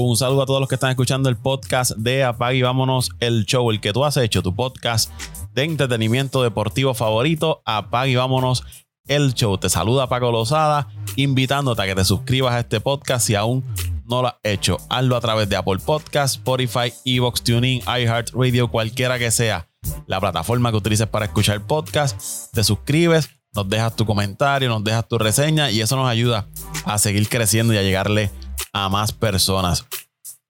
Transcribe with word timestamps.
Un 0.00 0.16
saludo 0.16 0.42
a 0.42 0.46
todos 0.46 0.60
los 0.60 0.68
que 0.68 0.76
están 0.76 0.90
escuchando 0.90 1.28
el 1.28 1.36
podcast 1.36 1.90
de 1.96 2.22
Apag 2.22 2.54
y 2.54 2.62
vámonos 2.62 3.10
el 3.18 3.44
show, 3.46 3.68
el 3.72 3.80
que 3.80 3.92
tú 3.92 4.04
has 4.04 4.16
hecho, 4.16 4.42
tu 4.42 4.54
podcast 4.54 5.10
de 5.54 5.64
entretenimiento 5.64 6.40
deportivo 6.44 6.94
favorito. 6.94 7.62
Apag 7.64 8.06
y 8.06 8.14
vámonos 8.14 8.64
el 9.08 9.34
show. 9.34 9.58
Te 9.58 9.68
saluda 9.68 10.08
Paco 10.08 10.30
Lozada, 10.30 10.88
invitándote 11.16 11.82
a 11.82 11.86
que 11.86 11.96
te 11.96 12.04
suscribas 12.04 12.54
a 12.54 12.60
este 12.60 12.80
podcast 12.80 13.26
si 13.26 13.34
aún 13.34 13.64
no 14.04 14.22
lo 14.22 14.28
has 14.28 14.36
hecho. 14.44 14.76
Hazlo 14.88 15.16
a 15.16 15.20
través 15.20 15.48
de 15.48 15.56
Apple 15.56 15.80
Podcast, 15.84 16.36
Spotify, 16.36 16.92
Evox, 17.04 17.42
TuneIn, 17.42 17.80
iHeartRadio, 17.80 18.70
cualquiera 18.70 19.18
que 19.18 19.32
sea 19.32 19.68
la 20.06 20.20
plataforma 20.20 20.70
que 20.70 20.76
utilices 20.76 21.08
para 21.08 21.24
escuchar 21.24 21.66
podcast. 21.66 22.52
Te 22.52 22.62
suscribes, 22.62 23.30
nos 23.58 23.68
dejas 23.68 23.96
tu 23.96 24.06
comentario, 24.06 24.68
nos 24.68 24.84
dejas 24.84 25.08
tu 25.08 25.18
reseña 25.18 25.70
y 25.72 25.80
eso 25.80 25.96
nos 25.96 26.08
ayuda 26.08 26.46
a 26.84 26.96
seguir 26.96 27.28
creciendo 27.28 27.74
y 27.74 27.76
a 27.76 27.82
llegarle 27.82 28.30
a 28.72 28.88
más 28.88 29.10
personas. 29.10 29.84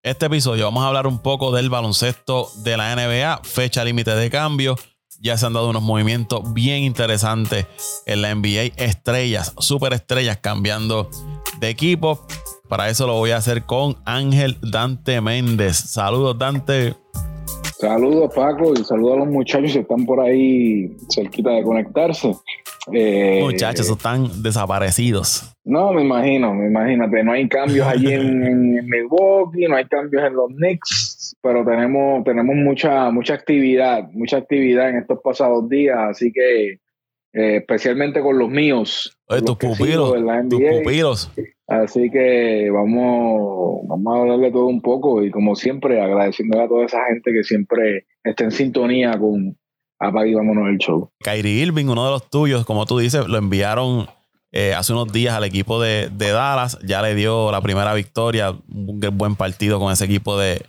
Este 0.02 0.26
episodio 0.26 0.66
vamos 0.66 0.84
a 0.84 0.88
hablar 0.88 1.06
un 1.06 1.18
poco 1.18 1.50
del 1.50 1.70
baloncesto 1.70 2.50
de 2.56 2.76
la 2.76 2.94
NBA, 2.94 3.40
fecha 3.44 3.82
límite 3.82 4.14
de 4.14 4.28
cambio. 4.28 4.76
Ya 5.20 5.38
se 5.38 5.46
han 5.46 5.54
dado 5.54 5.70
unos 5.70 5.82
movimientos 5.82 6.52
bien 6.52 6.84
interesantes 6.84 7.66
en 8.04 8.20
la 8.20 8.34
NBA. 8.34 8.74
Estrellas, 8.76 9.54
super 9.58 9.94
estrellas 9.94 10.36
cambiando 10.42 11.08
de 11.60 11.70
equipo. 11.70 12.26
Para 12.68 12.90
eso 12.90 13.06
lo 13.06 13.14
voy 13.14 13.30
a 13.30 13.38
hacer 13.38 13.64
con 13.64 13.96
Ángel 14.04 14.58
Dante 14.60 15.22
Méndez. 15.22 15.78
Saludos, 15.78 16.38
Dante. 16.38 16.94
Saludos, 17.78 18.34
Paco, 18.34 18.72
y 18.72 18.82
saludos 18.82 19.14
a 19.14 19.18
los 19.20 19.28
muchachos 19.28 19.72
que 19.72 19.78
están 19.78 20.04
por 20.04 20.18
ahí 20.18 20.96
cerquita 21.14 21.50
de 21.50 21.62
conectarse. 21.62 22.34
Eh, 22.92 23.38
muchachos, 23.40 23.88
están 23.88 24.42
desaparecidos. 24.42 25.54
No, 25.62 25.92
me 25.92 26.02
imagino, 26.02 26.52
me 26.54 26.66
imagínate, 26.66 27.22
no 27.22 27.30
hay 27.30 27.48
cambios 27.48 27.86
allí 27.86 28.12
en, 28.12 28.84
Milwaukee, 28.84 29.66
no 29.68 29.76
hay 29.76 29.84
cambios 29.84 30.24
en 30.24 30.34
los 30.34 30.48
Knicks, 30.56 31.36
pero 31.40 31.64
tenemos, 31.64 32.24
tenemos 32.24 32.56
mucha, 32.56 33.10
mucha 33.12 33.34
actividad, 33.34 34.10
mucha 34.10 34.38
actividad 34.38 34.90
en 34.90 34.96
estos 34.96 35.20
pasados 35.22 35.68
días, 35.68 35.98
así 36.00 36.32
que 36.32 36.80
eh, 37.32 37.58
especialmente 37.58 38.20
con 38.20 38.38
los 38.38 38.50
míos. 38.50 39.16
tus 39.28 39.56
pupilos, 39.56 40.14
tus 40.48 40.60
pupilos. 40.60 41.30
Así 41.68 42.10
que 42.10 42.70
vamos, 42.70 43.82
vamos 43.86 44.16
a 44.16 44.20
hablarle 44.20 44.50
todo 44.50 44.66
un 44.66 44.80
poco 44.80 45.22
y 45.22 45.30
como 45.30 45.54
siempre 45.54 46.00
agradeciendo 46.00 46.62
a 46.62 46.66
toda 46.66 46.86
esa 46.86 47.04
gente 47.12 47.30
que 47.30 47.44
siempre 47.44 48.06
está 48.24 48.44
en 48.44 48.52
sintonía 48.52 49.18
con 49.18 49.54
Apague 50.00 50.34
Vámonos 50.34 50.68
el 50.70 50.78
Show. 50.78 51.10
Kyrie 51.20 51.62
Irving, 51.64 51.86
uno 51.86 52.06
de 52.06 52.10
los 52.12 52.30
tuyos, 52.30 52.64
como 52.64 52.86
tú 52.86 52.98
dices, 52.98 53.28
lo 53.28 53.36
enviaron 53.36 54.06
eh, 54.50 54.72
hace 54.72 54.94
unos 54.94 55.12
días 55.12 55.34
al 55.34 55.44
equipo 55.44 55.78
de, 55.78 56.08
Dallas. 56.08 56.78
Ya 56.86 57.02
le 57.02 57.14
dio 57.14 57.52
la 57.52 57.60
primera 57.60 57.92
victoria, 57.92 58.50
un 58.50 59.00
buen 59.18 59.36
partido 59.36 59.78
con 59.78 59.92
ese 59.92 60.06
equipo 60.06 60.38
de, 60.38 60.62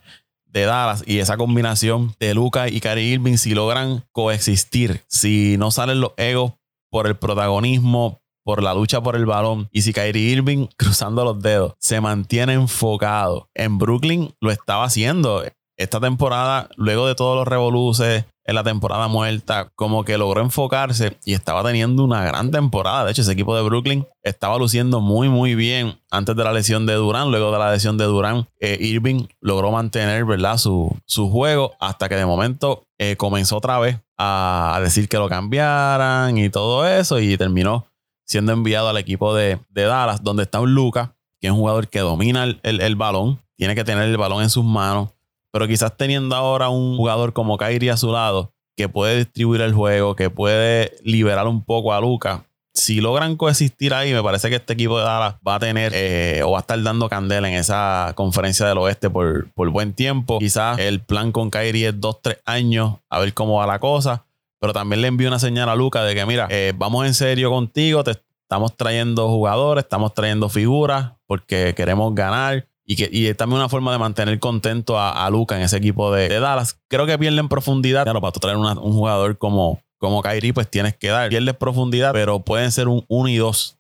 de 0.48 0.64
Dallas 0.64 1.04
y 1.06 1.20
esa 1.20 1.38
combinación 1.38 2.14
de 2.20 2.34
Luca 2.34 2.68
y 2.68 2.82
Kyrie 2.82 3.14
Irving, 3.14 3.38
si 3.38 3.54
logran 3.54 4.04
coexistir, 4.12 5.02
si 5.08 5.56
no 5.58 5.72
salen 5.72 6.02
los 6.02 6.12
egos 6.18 6.56
por 6.90 7.08
el 7.08 7.16
protagonismo, 7.16 8.22
por 8.50 8.64
la 8.64 8.74
lucha 8.74 9.00
por 9.00 9.16
el 9.16 9.28
balón. 9.28 9.70
Y 9.72 9.84
si 9.84 9.94
Kyrie 9.94 10.32
Irving, 10.32 10.66
cruzando 10.76 11.24
los 11.24 11.40
dedos, 11.40 11.76
se 11.78 12.02
mantiene 12.02 12.54
enfocado 12.54 13.48
en 13.54 13.78
Brooklyn, 13.78 14.34
lo 14.42 14.50
estaba 14.50 14.86
haciendo. 14.86 15.44
Esta 15.78 16.00
temporada, 16.00 16.68
luego 16.76 17.06
de 17.06 17.14
todos 17.14 17.38
los 17.38 17.48
revoluces 17.48 18.26
en 18.46 18.56
la 18.56 18.64
temporada 18.64 19.08
muerta, 19.08 19.70
como 19.76 20.04
que 20.04 20.18
logró 20.18 20.42
enfocarse 20.42 21.16
y 21.24 21.36
estaba 21.36 21.64
teniendo 21.64 22.04
una 22.04 22.24
gran 22.24 22.50
temporada. 22.50 23.06
De 23.06 23.12
hecho, 23.12 23.22
ese 23.22 23.34
equipo 23.34 23.56
de 23.56 23.62
Brooklyn 23.62 24.08
estaba 24.24 24.58
luciendo 24.58 25.00
muy, 25.00 25.30
muy 25.30 25.54
bien 25.54 26.00
antes 26.10 26.36
de 26.36 26.44
la 26.44 26.52
lesión 26.52 26.88
de 26.88 26.96
Durán. 26.96 27.30
Luego 27.30 27.52
de 27.52 27.60
la 27.60 27.72
lesión 27.72 28.00
de 28.00 28.06
Durán, 28.06 28.48
eh, 28.60 28.80
Irving 28.82 29.28
logró 29.42 29.72
mantener 29.72 30.26
¿verdad? 30.26 30.58
Su, 30.58 30.98
su 31.06 31.30
juego 31.30 31.74
hasta 31.80 32.10
que 32.10 32.16
de 32.16 32.26
momento 32.26 32.82
eh, 32.98 33.16
comenzó 33.16 33.58
otra 33.58 33.78
vez 33.78 34.00
a 34.18 34.80
decir 34.84 35.08
que 35.08 35.18
lo 35.18 35.30
cambiaran 35.30 36.38
y 36.38 36.50
todo 36.50 36.86
eso 36.88 37.20
y 37.20 37.38
terminó 37.38 37.86
siendo 38.30 38.54
enviado 38.54 38.88
al 38.88 38.98
equipo 38.98 39.34
de, 39.34 39.60
Dallas, 39.74 40.24
donde 40.24 40.44
está 40.44 40.60
un 40.60 40.76
Luca, 40.76 41.16
que 41.42 41.48
es 41.48 41.52
un 41.52 41.60
jugador 41.60 41.88
que 41.88 42.00
domina 42.00 42.44
el, 42.62 42.96
balón, 42.96 43.42
tiene 43.58 43.74
que 43.74 43.84
tener 43.84 44.04
el 44.04 44.18
balón 44.18 44.44
en 44.44 44.52
sus 44.52 44.64
manos, 44.64 45.10
pero 45.52 45.68
quizás 45.68 45.98
teniendo 45.98 46.36
ahora 46.36 46.70
un 46.70 46.96
jugador 46.96 47.34
como 47.34 47.58
Kyrie 47.58 47.90
a 47.90 47.98
su 47.98 48.12
lado, 48.12 48.54
que 48.78 48.88
puede 48.88 49.18
distribuir 49.18 49.62
el 49.62 49.74
juego, 49.74 50.16
que 50.16 50.30
puede 50.30 50.94
liberar 51.04 51.48
un 51.48 51.66
poco 51.66 51.92
a 51.92 52.00
Luca. 52.00 52.46
Si 52.72 53.02
logran 53.02 53.36
coexistir 53.36 53.96
ahí, 53.96 54.14
me 54.14 54.22
parece 54.22 54.50
que 54.50 54.58
este 54.58 54.74
equipo 54.74 55.00
de 55.00 55.06
Dallas 55.06 55.36
va 55.46 55.56
a 55.56 55.60
tener 55.60 55.92
eh, 55.96 56.44
o 56.46 56.52
va 56.52 56.60
a 56.60 56.62
estar 56.62 56.82
dando 56.84 57.10
candela 57.10 57.50
en 57.50 57.56
esa 57.56 58.14
conferencia 58.16 58.68
del 58.68 58.78
oeste 58.78 59.10
por, 59.10 59.52
por 59.54 59.72
buen 59.72 59.94
tiempo. 59.94 60.38
Quizás 60.38 60.78
el 60.78 61.02
plan 61.02 61.32
con 61.32 61.50
Kyrie 61.50 61.90
es 61.90 62.00
dos, 62.00 62.22
tres 62.22 62.38
años, 62.46 62.98
a 63.10 63.20
ver 63.20 63.34
cómo 63.34 63.56
va 63.56 63.66
la 63.66 63.80
cosa 63.80 64.28
pero 64.60 64.74
también 64.74 65.02
le 65.02 65.08
envío 65.08 65.28
una 65.28 65.40
señal 65.40 65.70
a 65.70 65.76
Luca 65.76 66.04
de 66.04 66.16
que, 66.16 66.26
mira, 66.26 66.48
eh, 66.50 66.74
vamos 66.76 67.06
en 67.08 67.14
serio 67.14 67.50
contigo, 67.50 68.04
te 68.04 68.12
estamos 68.12 68.76
trayendo 68.76 69.30
jugadores, 69.30 69.84
estamos 69.84 70.14
trayendo 70.14 70.50
figuras 70.50 71.14
porque 71.28 71.74
queremos 71.76 72.14
ganar. 72.16 72.68
Y, 72.84 72.96
que, 72.96 73.08
y 73.12 73.28
es 73.28 73.38
también 73.38 73.60
una 73.60 73.70
forma 73.70 73.92
de 73.92 74.00
mantener 74.00 74.40
contento 74.40 74.98
a, 74.98 75.24
a 75.24 75.30
Luca 75.30 75.56
en 75.56 75.62
ese 75.62 75.78
equipo 75.78 76.12
de, 76.12 76.28
Dallas. 76.40 76.82
Creo 76.88 77.06
que 77.06 77.20
pierden 77.20 77.48
profundidad. 77.48 78.04
Claro, 78.04 78.20
para 78.20 78.32
tú 78.32 78.40
traer 78.40 78.58
un 78.58 78.94
jugador 78.94 79.38
como, 79.38 79.80
como 80.00 80.24
Kyrie, 80.24 80.54
pues 80.56 80.68
tienes 80.68 80.98
que 80.98 81.10
dar. 81.10 81.30
Pierdes 81.30 81.56
profundidad, 81.56 82.14
pero 82.14 82.40
pueden 82.40 82.72
ser 82.72 82.88
un 82.88 83.06
1 83.08 83.30
y 83.30 83.36
2 83.36 83.80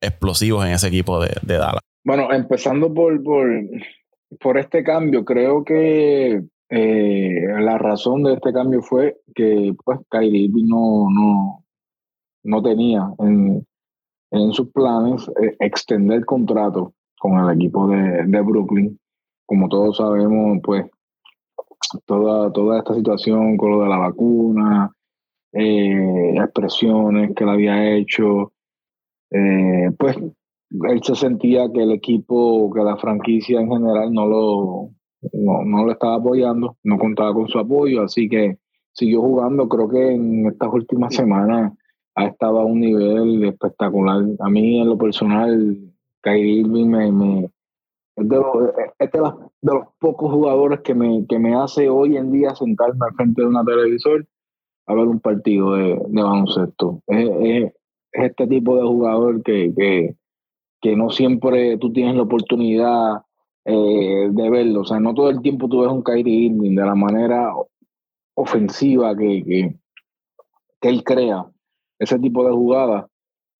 explosivos 0.00 0.64
en 0.64 0.72
ese 0.72 0.88
equipo 0.88 1.22
de, 1.22 1.36
de 1.42 1.58
Dallas. 1.58 1.82
Bueno, 2.02 2.32
empezando 2.32 2.94
por, 2.94 3.22
por, 3.22 3.46
por 4.40 4.56
este 4.56 4.82
cambio, 4.82 5.26
creo 5.26 5.62
que 5.62 6.42
eh, 6.68 7.46
la 7.60 7.78
razón 7.78 8.24
de 8.24 8.34
este 8.34 8.52
cambio 8.52 8.82
fue 8.82 9.20
que 9.34 9.74
pues 9.84 10.00
Kyrie 10.10 10.50
no, 10.64 11.08
no, 11.10 11.64
no 12.42 12.62
tenía 12.62 13.08
en, 13.18 13.64
en 14.32 14.52
sus 14.52 14.70
planes 14.72 15.28
eh, 15.40 15.56
extender 15.60 16.24
contrato 16.24 16.94
con 17.20 17.38
el 17.38 17.56
equipo 17.56 17.88
de, 17.88 18.24
de, 18.26 18.40
Brooklyn. 18.40 18.98
Como 19.46 19.68
todos 19.68 19.98
sabemos, 19.98 20.58
pues 20.64 20.86
toda, 22.04 22.52
toda 22.52 22.78
esta 22.78 22.94
situación 22.94 23.56
con 23.56 23.70
lo 23.70 23.82
de 23.82 23.88
la 23.88 23.98
vacuna, 23.98 24.92
eh, 25.52 26.34
expresiones 26.36 27.32
que 27.34 27.44
él 27.44 27.50
había 27.50 27.94
hecho, 27.94 28.52
pues 29.98 30.16
él 30.16 31.02
se 31.02 31.14
sentía 31.14 31.70
que 31.72 31.82
el 31.82 31.92
equipo, 31.92 32.72
que 32.72 32.82
la 32.82 32.96
franquicia 32.96 33.60
en 33.60 33.70
general 33.70 34.12
no 34.12 34.26
lo, 34.26 34.90
no, 35.32 35.64
no 35.64 35.84
lo 35.84 35.92
estaba 35.92 36.16
apoyando, 36.16 36.76
no 36.84 36.98
contaba 36.98 37.32
con 37.34 37.48
su 37.48 37.58
apoyo, 37.58 38.02
así 38.02 38.28
que 38.28 38.58
siguió 38.92 39.20
jugando. 39.20 39.68
Creo 39.68 39.88
que 39.88 40.12
en 40.12 40.46
estas 40.46 40.72
últimas 40.72 41.14
semanas 41.14 41.72
ha 42.14 42.26
estado 42.26 42.60
a 42.60 42.64
un 42.64 42.80
nivel 42.80 43.44
espectacular. 43.44 44.24
A 44.40 44.50
mí, 44.50 44.80
en 44.80 44.88
lo 44.88 44.98
personal, 44.98 45.78
Kyrie 46.22 46.60
Irving 46.60 46.86
me, 46.86 47.44
es, 48.16 48.28
de 48.28 48.36
los, 48.36 48.68
de, 48.98 49.72
los, 49.72 49.84
pocos 49.98 50.32
jugadores 50.32 50.80
que 50.80 50.94
me, 50.94 51.26
que 51.26 51.38
me 51.38 51.54
hace 51.54 51.88
hoy 51.88 52.16
en 52.16 52.32
día 52.32 52.54
sentarme 52.54 53.06
al 53.06 53.14
frente 53.14 53.42
de 53.42 53.48
una 53.48 53.64
televisor 53.64 54.26
a 54.86 54.94
ver 54.94 55.06
un 55.06 55.20
partido 55.20 55.74
de, 55.74 56.00
de 56.08 56.22
baloncesto. 56.22 57.02
Es, 57.06 57.30
es, 57.40 57.72
este 58.12 58.46
tipo 58.46 58.76
de 58.76 58.82
jugador 58.82 59.42
que, 59.42 59.72
que, 59.76 60.16
que 60.80 60.96
no 60.96 61.10
siempre 61.10 61.76
tú 61.76 61.92
tienes 61.92 62.16
la 62.16 62.22
oportunidad 62.22 63.25
eh, 63.66 64.28
de 64.30 64.50
verlo. 64.50 64.82
O 64.82 64.84
sea, 64.84 65.00
no 65.00 65.12
todo 65.12 65.28
el 65.28 65.42
tiempo 65.42 65.68
tú 65.68 65.80
ves 65.80 65.90
un 65.90 66.02
Kyrie 66.02 66.46
Irving 66.46 66.76
de 66.76 66.84
la 66.84 66.94
manera 66.94 67.52
ofensiva 68.34 69.16
que, 69.16 69.42
que, 70.80 70.88
él 70.88 71.02
crea 71.02 71.44
ese 71.98 72.18
tipo 72.20 72.46
de 72.46 72.52
jugadas. 72.52 73.06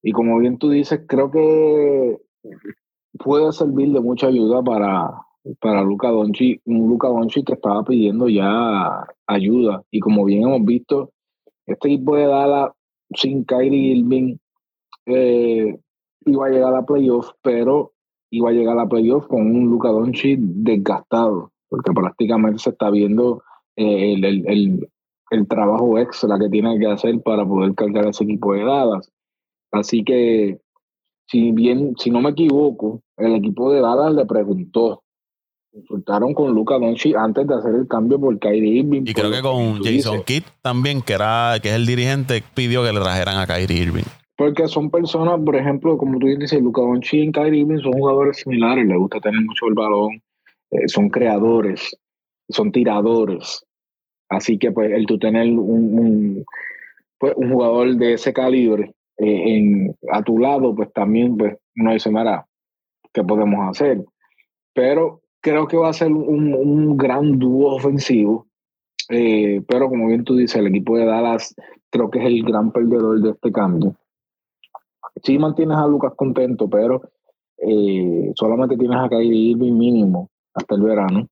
Y 0.02 0.12
como 0.12 0.38
bien 0.38 0.58
tú 0.58 0.70
dices, 0.70 1.00
creo 1.08 1.30
que 1.32 2.18
puede 3.18 3.50
servir 3.50 3.90
de 3.92 4.00
mucha 4.00 4.28
ayuda 4.28 4.62
para, 4.62 5.10
para 5.60 5.82
Luca 5.82 6.08
Doncic, 6.08 6.62
un 6.66 6.88
Luca 6.88 7.08
Doncic 7.08 7.44
que 7.44 7.54
estaba 7.54 7.82
pidiendo 7.82 8.28
ya 8.28 9.04
ayuda. 9.26 9.82
Y 9.90 9.98
como 9.98 10.24
bien 10.24 10.44
hemos 10.44 10.64
visto, 10.64 11.10
este 11.66 11.88
equipo 11.88 12.14
de 12.14 12.26
Dallas 12.26 12.70
sin 13.10 13.44
Kyrie 13.44 13.96
Irving 13.96 14.36
eh, 15.06 15.76
iba 16.26 16.46
a 16.46 16.50
llegar 16.50 16.76
a 16.76 16.86
playoffs, 16.86 17.34
pero 17.42 17.92
iba 18.36 18.50
a 18.50 18.52
llegar 18.52 18.78
a 18.78 18.88
playoff 18.88 19.26
con 19.26 19.42
un 19.42 19.66
Luka 19.66 19.88
Doncic 19.88 20.38
desgastado, 20.38 21.52
porque 21.68 21.92
prácticamente 21.92 22.58
se 22.58 22.70
está 22.70 22.90
viendo 22.90 23.42
eh, 23.76 24.14
el, 24.14 24.88
el, 25.30 25.48
trabajo 25.48 25.98
extra 25.98 26.38
que 26.38 26.48
tiene 26.48 26.78
que 26.78 26.86
hacer 26.86 27.20
para 27.22 27.46
poder 27.46 27.74
cargar 27.74 28.06
ese 28.06 28.24
equipo 28.24 28.54
de 28.54 28.64
Dallas. 28.64 29.10
Así 29.72 30.04
que, 30.04 30.60
si 31.28 31.52
bien, 31.52 31.94
si 31.98 32.10
no 32.10 32.20
me 32.20 32.30
equivoco, 32.30 33.02
el 33.16 33.34
equipo 33.34 33.72
de 33.72 33.80
Dallas 33.80 34.14
le 34.14 34.26
preguntó, 34.26 35.02
consultaron 35.72 36.34
con 36.34 36.54
Luka 36.54 36.78
Doncic 36.78 37.16
antes 37.16 37.46
de 37.46 37.54
hacer 37.54 37.74
el 37.74 37.88
cambio 37.88 38.20
por 38.20 38.38
Kyrie 38.38 38.80
Irving. 38.80 39.02
Y 39.06 39.14
creo 39.14 39.30
que 39.30 39.42
con 39.42 39.82
Jason 39.82 40.22
Kidd 40.24 40.44
también, 40.62 41.02
que 41.02 41.14
era 41.14 41.58
que 41.62 41.70
es 41.70 41.74
el 41.74 41.86
dirigente, 41.86 42.42
pidió 42.54 42.82
que 42.82 42.92
le 42.92 43.00
trajeran 43.00 43.38
a 43.38 43.46
Kyrie 43.46 43.82
Irving. 43.82 44.04
Porque 44.36 44.68
son 44.68 44.90
personas, 44.90 45.40
por 45.44 45.56
ejemplo, 45.56 45.96
como 45.96 46.18
tú 46.18 46.26
dices, 46.26 46.60
Luca 46.60 46.82
Doncic 46.82 47.28
y 47.28 47.32
Kyrie 47.32 47.60
Irving 47.62 47.78
son 47.78 47.92
jugadores 47.92 48.38
similares, 48.38 48.86
les 48.86 48.98
gusta 48.98 49.20
tener 49.20 49.40
mucho 49.40 49.66
el 49.66 49.74
balón, 49.74 50.22
eh, 50.70 50.88
son 50.88 51.08
creadores, 51.08 51.96
son 52.48 52.70
tiradores. 52.70 53.64
Así 54.28 54.58
que 54.58 54.72
pues 54.72 54.92
el 54.92 55.06
tú 55.06 55.18
tener 55.18 55.46
un, 55.46 56.44
pues, 57.18 57.32
un 57.36 57.52
jugador 57.52 57.96
de 57.96 58.14
ese 58.14 58.32
calibre 58.32 58.92
eh, 59.18 59.56
en, 59.56 59.96
a 60.12 60.22
tu 60.22 60.38
lado, 60.38 60.74
pues 60.74 60.92
también 60.92 61.36
pues 61.36 61.56
uno 61.76 61.92
dice, 61.92 62.10
mira, 62.10 62.46
¿qué 63.12 63.22
podemos 63.22 63.70
hacer? 63.70 64.04
Pero 64.74 65.22
creo 65.40 65.66
que 65.66 65.76
va 65.76 65.88
a 65.88 65.94
ser 65.94 66.12
un, 66.12 66.52
un 66.52 66.96
gran 66.96 67.38
dúo 67.38 67.74
ofensivo. 67.74 68.46
Eh, 69.08 69.62
pero 69.68 69.88
como 69.88 70.08
bien 70.08 70.24
tú 70.24 70.36
dices, 70.36 70.56
el 70.56 70.66
equipo 70.66 70.96
de 70.98 71.06
Dallas 71.06 71.54
creo 71.90 72.10
que 72.10 72.18
es 72.18 72.26
el 72.26 72.42
gran 72.42 72.72
perdedor 72.72 73.20
de 73.20 73.30
este 73.30 73.52
cambio. 73.52 73.94
Sí 75.22 75.38
mantienes 75.38 75.78
a 75.78 75.86
Lucas 75.86 76.12
contento, 76.16 76.68
pero 76.68 77.02
eh, 77.58 78.32
solamente 78.34 78.76
tienes 78.76 78.98
a 78.98 79.08
Kyrie 79.08 79.52
Irving 79.52 79.72
mínimo 79.72 80.30
hasta 80.54 80.74
el 80.74 80.82
verano. 80.82 81.26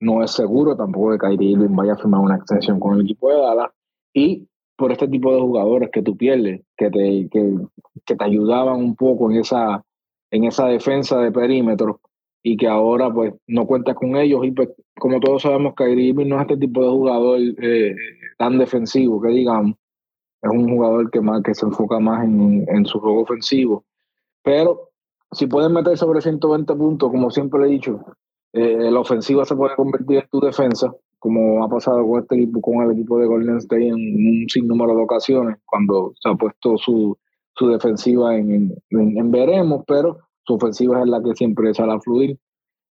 No 0.00 0.22
es 0.22 0.32
seguro 0.32 0.76
tampoco 0.76 1.12
que 1.12 1.18
Kyrie 1.18 1.52
Irving 1.52 1.74
vaya 1.74 1.94
a 1.94 1.96
firmar 1.96 2.20
una 2.20 2.36
extensión 2.36 2.78
con 2.78 2.94
el 2.94 3.02
equipo 3.02 3.30
de 3.30 3.40
Dallas. 3.40 3.70
Y 4.12 4.48
por 4.76 4.92
este 4.92 5.08
tipo 5.08 5.34
de 5.34 5.40
jugadores 5.40 5.90
que 5.90 6.02
tú 6.02 6.16
pierdes, 6.16 6.62
que 6.76 6.90
te, 6.90 7.28
que, 7.30 7.56
te 8.04 8.24
ayudaban 8.24 8.76
un 8.76 8.94
poco 8.94 9.30
en 9.30 9.38
esa, 9.38 9.82
en 10.30 10.44
esa 10.44 10.66
defensa 10.66 11.18
de 11.18 11.32
perímetro 11.32 12.00
y 12.42 12.56
que 12.56 12.68
ahora 12.68 13.12
pues 13.12 13.34
no 13.46 13.66
cuentas 13.66 13.96
con 13.96 14.16
ellos 14.16 14.44
y 14.44 14.52
pues 14.52 14.68
como 14.98 15.18
todos 15.18 15.42
sabemos 15.42 15.74
Kyrie 15.74 16.10
Irving 16.10 16.28
no 16.28 16.36
es 16.36 16.42
este 16.42 16.58
tipo 16.58 16.82
de 16.82 16.90
jugador 16.90 17.40
eh, 17.40 17.96
tan 18.38 18.58
defensivo 18.58 19.20
que 19.20 19.30
digamos 19.30 19.76
es 20.46 20.52
un 20.52 20.68
jugador 20.68 21.10
que 21.10 21.20
más 21.20 21.42
que 21.42 21.54
se 21.54 21.66
enfoca 21.66 21.98
más 22.00 22.24
en, 22.24 22.64
en 22.68 22.84
su 22.86 23.00
juego 23.00 23.22
ofensivo 23.22 23.84
pero 24.42 24.90
si 25.32 25.46
pueden 25.46 25.72
meter 25.72 25.96
sobre 25.98 26.20
120 26.20 26.74
puntos 26.74 27.10
como 27.10 27.30
siempre 27.30 27.64
he 27.64 27.70
dicho 27.70 28.00
eh, 28.52 28.90
la 28.90 29.00
ofensiva 29.00 29.44
se 29.44 29.56
puede 29.56 29.76
convertir 29.76 30.18
en 30.18 30.28
tu 30.30 30.40
defensa 30.40 30.92
como 31.18 31.64
ha 31.64 31.68
pasado 31.68 32.06
con 32.06 32.20
este 32.20 32.36
equipo, 32.36 32.60
con 32.60 32.82
el 32.82 32.92
equipo 32.92 33.18
de 33.18 33.26
Golden 33.26 33.56
State 33.56 33.88
en 33.88 33.94
un 33.94 34.46
sinnúmero 34.48 34.94
de 34.94 35.02
ocasiones, 35.02 35.56
cuando 35.64 36.12
se 36.20 36.28
ha 36.28 36.34
puesto 36.34 36.76
su, 36.76 37.18
su 37.54 37.68
defensiva 37.68 38.36
en, 38.36 38.74
en, 38.90 39.30
veremos, 39.30 39.82
pero 39.86 40.18
su 40.44 40.54
ofensiva 40.54 41.00
es 41.00 41.08
la 41.08 41.22
que 41.22 41.34
siempre 41.34 41.74
sale 41.74 41.94
a 41.94 42.00
fluir. 42.00 42.38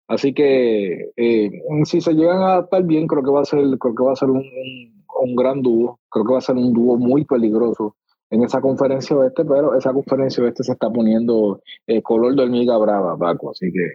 Así 0.08 0.34
que 0.34 1.12
eh, 1.16 1.50
si 1.84 2.00
se 2.00 2.12
llegan 2.14 2.42
a 2.42 2.54
adaptar 2.54 2.82
bien, 2.82 3.06
creo 3.06 3.22
que 3.22 3.30
va 3.30 3.42
a 3.42 3.44
ser, 3.44 3.60
creo 3.78 3.94
que 3.94 4.02
va 4.02 4.12
a 4.12 4.16
ser 4.16 4.30
un, 4.30 4.38
un, 4.38 5.03
gran 5.36 5.62
dúo, 5.62 6.00
creo 6.10 6.24
que 6.24 6.32
va 6.32 6.38
a 6.38 6.42
ser 6.42 6.56
un 6.56 6.72
dúo 6.72 6.96
muy 6.96 7.24
peligroso 7.24 7.96
en 8.30 8.42
esa 8.42 8.60
conferencia 8.60 9.16
oeste, 9.16 9.44
pero 9.44 9.76
esa 9.76 9.92
conferencia 9.92 10.42
oeste 10.42 10.64
se 10.64 10.72
está 10.72 10.90
poniendo 10.90 11.60
eh, 11.86 12.02
color 12.02 12.34
de 12.34 12.42
hormiga 12.42 12.76
brava, 12.78 13.16
Paco, 13.16 13.50
así 13.50 13.70
que 13.72 13.94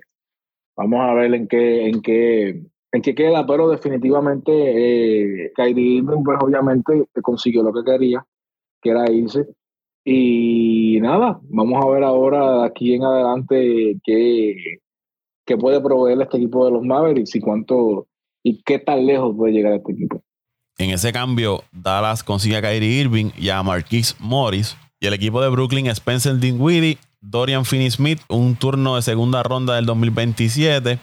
vamos 0.76 1.02
a 1.02 1.14
ver 1.14 1.34
en 1.34 1.48
qué, 1.48 1.88
en 1.88 2.02
qué, 2.02 2.64
en 2.92 3.02
qué 3.02 3.16
queda, 3.16 3.46
pero 3.46 3.70
definitivamente 3.70 4.52
eh, 4.54 5.52
Kyrie 5.56 6.04
pues 6.04 6.38
obviamente 6.42 7.06
consiguió 7.22 7.64
lo 7.64 7.74
que 7.74 7.84
quería, 7.84 8.26
que 8.82 8.90
era 8.92 9.12
irse. 9.12 9.46
Y 10.06 11.00
nada, 11.02 11.40
vamos 11.44 11.84
a 11.84 11.90
ver 11.90 12.04
ahora 12.04 12.64
aquí 12.64 12.96
en 12.96 13.04
adelante 13.04 14.00
qué, 14.04 14.56
qué 15.46 15.58
puede 15.58 15.82
proveer 15.82 16.22
este 16.22 16.38
equipo 16.38 16.66
de 16.66 16.72
los 16.72 16.84
Mavericks 16.84 17.36
y 17.36 17.42
cuánto 17.42 18.08
y 18.44 18.64
qué 18.64 18.80
tan 18.80 19.06
lejos 19.06 19.36
puede 19.36 19.54
llegar 19.54 19.74
este 19.74 19.92
equipo. 19.92 20.24
En 20.80 20.90
ese 20.90 21.14
cambio, 21.14 21.64
Dallas 21.72 22.24
consigue 22.24 22.58
a 22.58 22.62
Kyrie 22.62 23.02
Irving 23.02 23.30
y 23.38 23.50
a 23.50 23.62
Marquise 23.62 24.16
Morris. 24.18 24.76
Y 25.00 25.06
el 25.06 25.14
equipo 25.14 25.42
de 25.42 25.50
Brooklyn, 25.50 25.88
Spencer 25.88 26.40
Dinwiddie, 26.40 26.98
Dorian 27.22 27.66
Finney-Smith, 27.66 28.22
un 28.30 28.56
turno 28.56 28.96
de 28.96 29.04
segunda 29.04 29.44
ronda 29.44 29.76
del 29.76 29.86
2027 29.86 31.00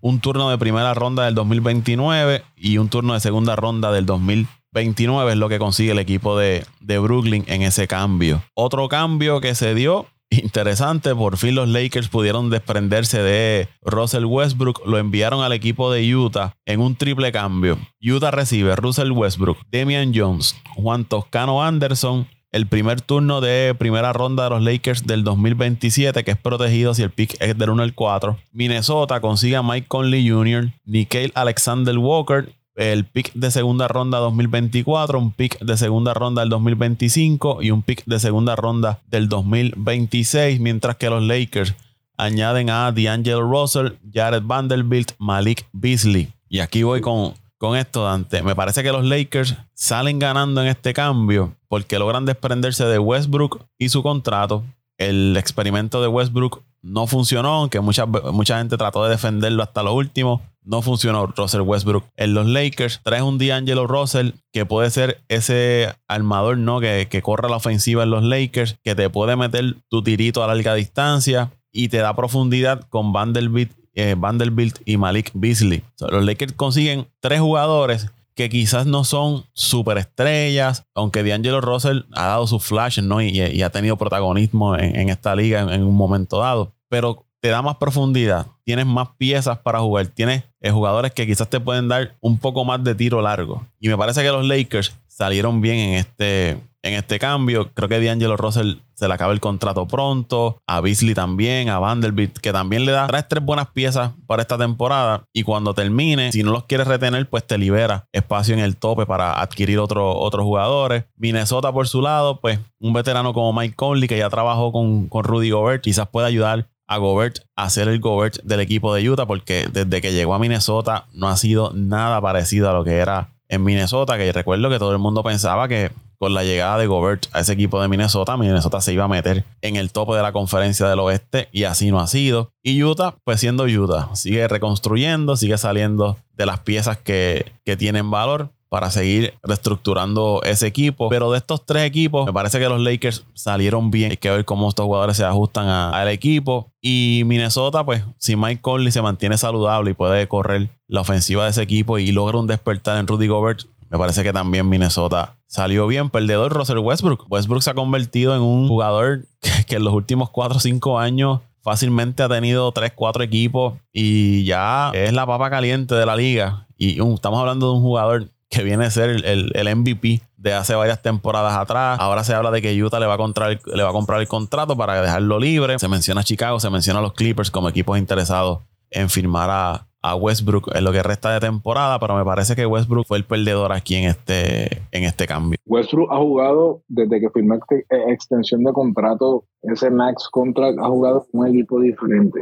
un 0.00 0.20
turno 0.20 0.50
de 0.50 0.58
primera 0.58 0.94
ronda 0.94 1.24
del 1.24 1.34
2029 1.34 2.44
y 2.56 2.78
un 2.78 2.88
turno 2.88 3.14
de 3.14 3.20
segunda 3.20 3.56
ronda 3.56 3.90
del 3.90 4.06
2029 4.06 5.32
es 5.32 5.38
lo 5.38 5.48
que 5.48 5.58
consigue 5.58 5.92
el 5.92 5.98
equipo 5.98 6.38
de, 6.38 6.64
de 6.80 6.98
Brooklyn 6.98 7.44
en 7.48 7.62
ese 7.62 7.88
cambio. 7.88 8.42
Otro 8.54 8.88
cambio 8.88 9.40
que 9.40 9.54
se 9.54 9.74
dio 9.74 10.06
Interesante, 10.30 11.14
por 11.14 11.38
fin 11.38 11.54
los 11.54 11.68
Lakers 11.68 12.08
pudieron 12.08 12.50
desprenderse 12.50 13.22
de 13.22 13.68
Russell 13.82 14.26
Westbrook, 14.26 14.86
lo 14.86 14.98
enviaron 14.98 15.42
al 15.42 15.52
equipo 15.52 15.90
de 15.90 16.14
Utah 16.14 16.54
en 16.66 16.80
un 16.80 16.96
triple 16.96 17.32
cambio. 17.32 17.78
Utah 18.00 18.30
recibe 18.30 18.76
Russell 18.76 19.12
Westbrook, 19.12 19.58
Damian 19.72 20.12
Jones, 20.14 20.54
Juan 20.76 21.06
Toscano 21.06 21.62
Anderson, 21.62 22.26
el 22.52 22.66
primer 22.66 23.00
turno 23.00 23.40
de 23.40 23.74
primera 23.78 24.12
ronda 24.12 24.44
de 24.44 24.50
los 24.50 24.62
Lakers 24.62 25.06
del 25.06 25.24
2027, 25.24 26.24
que 26.24 26.30
es 26.30 26.38
protegido 26.38 26.94
si 26.94 27.02
el 27.02 27.10
pick 27.10 27.36
es 27.40 27.56
del 27.56 27.70
1 27.70 27.82
al 27.82 27.94
4. 27.94 28.38
Minnesota 28.52 29.20
consigue 29.20 29.56
a 29.56 29.62
Mike 29.62 29.86
Conley 29.88 30.28
Jr., 30.28 30.72
Nikhil 30.84 31.32
Alexander 31.34 31.96
Walker, 31.98 32.54
el 32.78 33.04
pick 33.04 33.32
de 33.34 33.50
segunda 33.50 33.88
ronda 33.88 34.18
2024, 34.18 35.18
un 35.18 35.32
pick 35.32 35.58
de 35.58 35.76
segunda 35.76 36.14
ronda 36.14 36.42
del 36.42 36.48
2025 36.48 37.62
y 37.62 37.72
un 37.72 37.82
pick 37.82 38.04
de 38.06 38.20
segunda 38.20 38.54
ronda 38.54 39.00
del 39.08 39.28
2026, 39.28 40.60
mientras 40.60 40.96
que 40.96 41.10
los 41.10 41.22
Lakers 41.22 41.74
añaden 42.16 42.70
a 42.70 42.92
D'Angelo 42.92 43.42
Russell, 43.42 43.98
Jared 44.12 44.42
Vanderbilt, 44.44 45.12
Malik 45.18 45.66
Beasley. 45.72 46.32
Y 46.48 46.60
aquí 46.60 46.84
voy 46.84 47.00
con 47.00 47.34
con 47.58 47.76
esto, 47.76 48.04
Dante. 48.04 48.42
Me 48.42 48.54
parece 48.54 48.84
que 48.84 48.92
los 48.92 49.04
Lakers 49.04 49.56
salen 49.74 50.20
ganando 50.20 50.62
en 50.62 50.68
este 50.68 50.94
cambio 50.94 51.56
porque 51.66 51.98
logran 51.98 52.24
desprenderse 52.24 52.84
de 52.84 53.00
Westbrook 53.00 53.66
y 53.76 53.88
su 53.88 54.02
contrato. 54.02 54.64
El 54.98 55.36
experimento 55.36 56.02
de 56.02 56.08
Westbrook 56.08 56.62
no 56.82 57.06
funcionó, 57.06 57.54
aunque 57.54 57.80
mucha, 57.80 58.06
mucha 58.06 58.58
gente 58.58 58.76
trató 58.76 59.04
de 59.04 59.10
defenderlo 59.10 59.62
hasta 59.62 59.82
lo 59.82 59.94
último. 59.94 60.42
No 60.62 60.82
funcionó 60.82 61.26
Russell 61.26 61.62
Westbrook 61.62 62.04
en 62.16 62.34
los 62.34 62.46
Lakers. 62.46 63.00
Traes 63.02 63.22
un 63.22 63.38
D'Angelo 63.38 63.86
Russell 63.86 64.32
que 64.52 64.66
puede 64.66 64.90
ser 64.90 65.22
ese 65.28 65.94
armador 66.08 66.58
¿no? 66.58 66.80
que, 66.80 67.08
que 67.10 67.22
corra 67.22 67.48
la 67.48 67.56
ofensiva 67.56 68.02
en 68.02 68.10
los 68.10 68.22
Lakers, 68.22 68.76
que 68.84 68.94
te 68.94 69.08
puede 69.08 69.36
meter 69.36 69.76
tu 69.88 70.02
tirito 70.02 70.44
a 70.44 70.46
larga 70.46 70.74
distancia 70.74 71.50
y 71.72 71.88
te 71.88 71.98
da 71.98 72.14
profundidad 72.14 72.82
con 72.90 73.12
Vanderbilt 73.12 73.72
eh, 73.98 74.14
Vanderbilt 74.16 74.78
y 74.84 74.96
Malik 74.96 75.32
Beasley. 75.34 75.82
los 75.98 76.24
Lakers 76.24 76.52
consiguen 76.52 77.08
tres 77.18 77.40
jugadores 77.40 78.12
que 78.38 78.48
quizás 78.48 78.86
no 78.86 79.02
son 79.02 79.46
superestrellas, 79.52 80.84
aunque 80.94 81.24
D'Angelo 81.24 81.60
Russell 81.60 82.02
ha 82.14 82.28
dado 82.28 82.46
sus 82.46 82.64
flashes 82.64 83.02
¿no? 83.02 83.20
y, 83.20 83.60
ha 83.62 83.70
tenido 83.70 83.96
protagonismo 83.96 84.76
en, 84.76 85.08
esta 85.08 85.34
liga 85.34 85.62
en, 85.74 85.82
un 85.82 85.96
momento 85.96 86.38
dado, 86.38 86.72
pero 86.88 87.26
te 87.40 87.48
da 87.48 87.62
más 87.62 87.78
profundidad, 87.78 88.46
tienes 88.62 88.86
más 88.86 89.08
piezas 89.18 89.58
para 89.58 89.80
jugar, 89.80 90.06
tienes 90.06 90.44
eh, 90.60 90.70
jugadores 90.70 91.10
que 91.10 91.26
quizás 91.26 91.50
te 91.50 91.58
pueden 91.58 91.88
dar 91.88 92.16
un 92.20 92.38
poco 92.38 92.64
más 92.64 92.84
de 92.84 92.94
tiro 92.94 93.20
largo. 93.20 93.66
Y 93.80 93.88
me 93.88 93.98
parece 93.98 94.22
que 94.22 94.28
los 94.28 94.46
Lakers 94.46 94.94
salieron 95.08 95.60
bien 95.60 95.78
en 95.78 95.94
este, 95.94 96.58
en 96.82 96.94
este 96.94 97.18
cambio. 97.18 97.70
Creo 97.74 97.88
que 97.88 98.00
D'Angelo 98.00 98.36
Russell 98.36 98.76
se 98.94 99.08
le 99.08 99.14
acaba 99.14 99.32
el 99.32 99.40
contrato 99.40 99.86
pronto. 99.86 100.60
A 100.66 100.80
Beasley 100.80 101.14
también, 101.14 101.68
a 101.68 101.78
Vanderbilt, 101.78 102.38
que 102.38 102.52
también 102.52 102.84
le 102.84 102.92
da. 102.92 103.06
Traes 103.06 103.28
tres 103.28 103.44
buenas 103.44 103.68
piezas 103.68 104.12
para 104.26 104.42
esta 104.42 104.58
temporada. 104.58 105.24
Y 105.32 105.42
cuando 105.42 105.74
termine, 105.74 106.32
si 106.32 106.42
no 106.42 106.50
los 106.50 106.64
quieres 106.64 106.86
retener, 106.86 107.28
pues 107.28 107.46
te 107.46 107.58
libera 107.58 108.06
espacio 108.12 108.54
en 108.54 108.60
el 108.60 108.76
tope 108.76 109.06
para 109.06 109.40
adquirir 109.40 109.78
otros 109.78 110.44
jugadores. 110.44 111.04
Minnesota, 111.16 111.72
por 111.72 111.88
su 111.88 112.02
lado, 112.02 112.40
pues 112.40 112.58
un 112.80 112.92
veterano 112.92 113.32
como 113.32 113.52
Mike 113.52 113.76
Conley, 113.76 114.08
que 114.08 114.18
ya 114.18 114.30
trabajó 114.30 114.72
con, 114.72 115.08
con 115.08 115.24
Rudy 115.24 115.50
Gobert, 115.50 115.82
quizás 115.82 116.08
pueda 116.08 116.26
ayudar 116.26 116.68
a 116.88 116.96
Gobert 116.96 117.40
a 117.54 117.68
ser 117.68 117.88
el 117.88 118.00
Gobert 118.00 118.42
del 118.42 118.60
equipo 118.60 118.94
de 118.94 119.08
Utah, 119.08 119.26
porque 119.26 119.68
desde 119.70 120.00
que 120.00 120.12
llegó 120.12 120.34
a 120.34 120.38
Minnesota 120.38 121.06
no 121.12 121.28
ha 121.28 121.36
sido 121.36 121.72
nada 121.74 122.20
parecido 122.20 122.70
a 122.70 122.72
lo 122.72 122.82
que 122.82 122.96
era 122.96 123.28
en 123.48 123.62
Minnesota, 123.62 124.16
que 124.16 124.32
recuerdo 124.32 124.70
que 124.70 124.78
todo 124.78 124.92
el 124.92 124.98
mundo 124.98 125.22
pensaba 125.22 125.68
que 125.68 125.90
con 126.18 126.34
la 126.34 126.44
llegada 126.44 126.78
de 126.78 126.86
Gobert 126.86 127.26
a 127.32 127.40
ese 127.40 127.52
equipo 127.52 127.80
de 127.80 127.88
Minnesota, 127.88 128.36
Minnesota 128.36 128.80
se 128.80 128.92
iba 128.92 129.04
a 129.04 129.08
meter 129.08 129.44
en 129.62 129.76
el 129.76 129.92
tope 129.92 130.14
de 130.14 130.22
la 130.22 130.32
conferencia 130.32 130.88
del 130.88 130.98
oeste 130.98 131.48
y 131.52 131.64
así 131.64 131.90
no 131.90 132.00
ha 132.00 132.06
sido. 132.06 132.52
Y 132.62 132.82
Utah, 132.82 133.16
pues 133.24 133.40
siendo 133.40 133.64
Utah, 133.64 134.10
sigue 134.14 134.46
reconstruyendo, 134.48 135.36
sigue 135.36 135.58
saliendo 135.58 136.18
de 136.34 136.46
las 136.46 136.60
piezas 136.60 136.98
que, 136.98 137.52
que 137.64 137.76
tienen 137.76 138.10
valor 138.10 138.50
para 138.68 138.90
seguir 138.90 139.34
reestructurando 139.42 140.42
ese 140.44 140.66
equipo. 140.66 141.08
Pero 141.08 141.32
de 141.32 141.38
estos 141.38 141.64
tres 141.64 141.84
equipos, 141.84 142.26
me 142.26 142.32
parece 142.32 142.58
que 142.58 142.68
los 142.68 142.80
Lakers 142.80 143.24
salieron 143.34 143.90
bien. 143.90 144.12
Hay 144.12 144.16
que 144.16 144.30
ver 144.30 144.44
cómo 144.44 144.68
estos 144.68 144.84
jugadores 144.84 145.16
se 145.16 145.24
ajustan 145.24 145.68
al 145.68 146.08
equipo. 146.08 146.70
Y 146.80 147.22
Minnesota, 147.26 147.84
pues, 147.84 148.04
si 148.18 148.36
Mike 148.36 148.60
Conley 148.60 148.92
se 148.92 149.02
mantiene 149.02 149.38
saludable 149.38 149.92
y 149.92 149.94
puede 149.94 150.28
correr 150.28 150.68
la 150.86 151.00
ofensiva 151.00 151.44
de 151.44 151.50
ese 151.50 151.62
equipo 151.62 151.98
y 151.98 152.12
logra 152.12 152.38
un 152.38 152.46
despertar 152.46 152.98
en 152.98 153.06
Rudy 153.06 153.26
Gobert, 153.26 153.62
me 153.90 153.98
parece 153.98 154.22
que 154.22 154.32
también 154.32 154.68
Minnesota 154.68 155.36
salió 155.46 155.86
bien. 155.86 156.10
Perdedor 156.10 156.52
Russell 156.52 156.78
Westbrook. 156.78 157.26
Westbrook 157.30 157.62
se 157.62 157.70
ha 157.70 157.74
convertido 157.74 158.34
en 158.34 158.42
un 158.42 158.68
jugador 158.68 159.26
que, 159.66 159.76
en 159.76 159.84
los 159.84 159.94
últimos 159.94 160.30
4 160.30 160.56
o 160.56 160.60
5 160.60 160.98
años 160.98 161.40
fácilmente 161.62 162.22
ha 162.22 162.28
tenido 162.28 162.70
3, 162.72 162.92
4 162.94 163.24
equipos 163.24 163.74
y 163.92 164.44
ya 164.44 164.90
es 164.94 165.12
la 165.12 165.26
papa 165.26 165.50
caliente 165.50 165.94
de 165.94 166.06
la 166.06 166.16
liga. 166.16 166.66
Y 166.76 167.00
estamos 167.02 167.40
hablando 167.40 167.70
de 167.70 167.76
un 167.76 167.82
jugador 167.82 168.30
que 168.50 168.62
viene 168.62 168.86
a 168.86 168.90
ser 168.90 169.24
el, 169.24 169.76
MVP 169.76 170.22
de 170.36 170.54
hace 170.54 170.74
varias 170.74 171.02
temporadas 171.02 171.56
atrás. 171.56 171.98
Ahora 172.00 172.24
se 172.24 172.34
habla 172.34 172.50
de 172.50 172.62
que 172.62 172.82
Utah 172.82 173.00
le 173.00 173.06
va 173.06 173.14
a 173.14 173.18
comprar, 173.18 173.60
le 173.66 173.82
va 173.82 173.90
a 173.90 173.92
comprar 173.92 174.20
el 174.20 174.28
contrato 174.28 174.76
para 174.76 175.02
dejarlo 175.02 175.38
libre. 175.38 175.78
Se 175.78 175.88
menciona 175.88 176.22
a 176.22 176.24
Chicago, 176.24 176.60
se 176.60 176.70
menciona 176.70 177.00
a 177.00 177.02
los 177.02 177.12
Clippers 177.12 177.50
como 177.50 177.68
equipos 177.68 177.98
interesados 177.98 178.60
en 178.90 179.10
firmar 179.10 179.50
a, 179.50 179.87
a 180.02 180.14
Westbrook 180.14 180.70
en 180.74 180.84
lo 180.84 180.92
que 180.92 181.02
resta 181.02 181.32
de 181.32 181.40
temporada, 181.40 181.98
pero 181.98 182.16
me 182.16 182.24
parece 182.24 182.54
que 182.54 182.66
Westbrook 182.66 183.06
fue 183.06 183.18
el 183.18 183.24
perdedor 183.24 183.72
aquí 183.72 183.96
en 183.96 184.04
este, 184.04 184.82
en 184.92 185.04
este 185.04 185.26
cambio. 185.26 185.58
Westbrook 185.66 186.12
ha 186.12 186.18
jugado 186.18 186.82
desde 186.88 187.20
que 187.20 187.30
firmó 187.30 187.54
esta 187.54 187.76
extensión 188.10 188.64
de 188.64 188.72
contrato, 188.72 189.44
ese 189.62 189.90
max 189.90 190.28
contract, 190.30 190.78
ha 190.78 190.88
jugado 190.88 191.26
con 191.30 191.40
un 191.40 191.48
equipo 191.48 191.80
diferente 191.80 192.40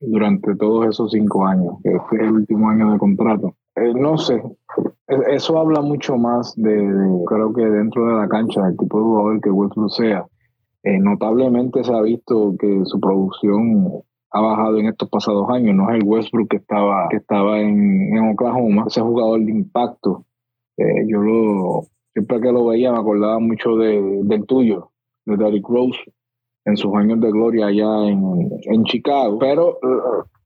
durante 0.00 0.54
todos 0.56 0.86
esos 0.86 1.10
cinco 1.10 1.46
años, 1.46 1.74
que 1.82 1.98
fue 2.08 2.18
el 2.18 2.32
último 2.32 2.68
año 2.68 2.92
de 2.92 2.98
contrato. 2.98 3.54
Eh, 3.74 3.94
no 3.94 4.18
sé, 4.18 4.42
e, 5.08 5.34
eso 5.34 5.58
habla 5.58 5.80
mucho 5.80 6.16
más 6.16 6.54
de, 6.56 7.24
creo 7.26 7.52
que 7.52 7.64
dentro 7.64 8.06
de 8.06 8.20
la 8.20 8.28
cancha, 8.28 8.66
del 8.66 8.76
tipo 8.76 8.98
de 8.98 9.04
jugador 9.04 9.40
que 9.40 9.50
Westbrook 9.50 9.90
sea. 9.90 10.26
Eh, 10.84 10.98
notablemente 10.98 11.82
se 11.82 11.92
ha 11.92 12.00
visto 12.02 12.54
que 12.58 12.82
su 12.84 13.00
producción 13.00 14.02
ha 14.30 14.40
bajado 14.40 14.78
en 14.78 14.86
estos 14.86 15.08
pasados 15.08 15.48
años. 15.50 15.74
No 15.74 15.90
es 15.90 15.96
el 15.96 16.04
Westbrook 16.04 16.48
que 16.48 16.56
estaba, 16.58 17.08
que 17.08 17.16
estaba 17.16 17.60
en, 17.60 18.18
Oklahoma, 18.32 18.84
ese 18.86 19.00
jugador 19.00 19.40
de 19.40 19.52
impacto. 19.52 20.24
Eh, 20.76 21.06
yo 21.06 21.18
lo, 21.18 21.82
siempre 22.12 22.40
que 22.40 22.52
lo 22.52 22.66
veía 22.66 22.92
me 22.92 22.98
acordaba 22.98 23.38
mucho 23.38 23.76
de, 23.76 24.20
del 24.24 24.46
tuyo, 24.46 24.90
de 25.26 25.36
Derrick 25.36 25.68
Rose, 25.68 25.98
en 26.64 26.76
sus 26.76 26.94
años 26.94 27.20
de 27.20 27.30
gloria 27.30 27.66
allá 27.66 28.08
en, 28.08 28.50
en 28.64 28.84
Chicago. 28.84 29.38
Pero 29.38 29.78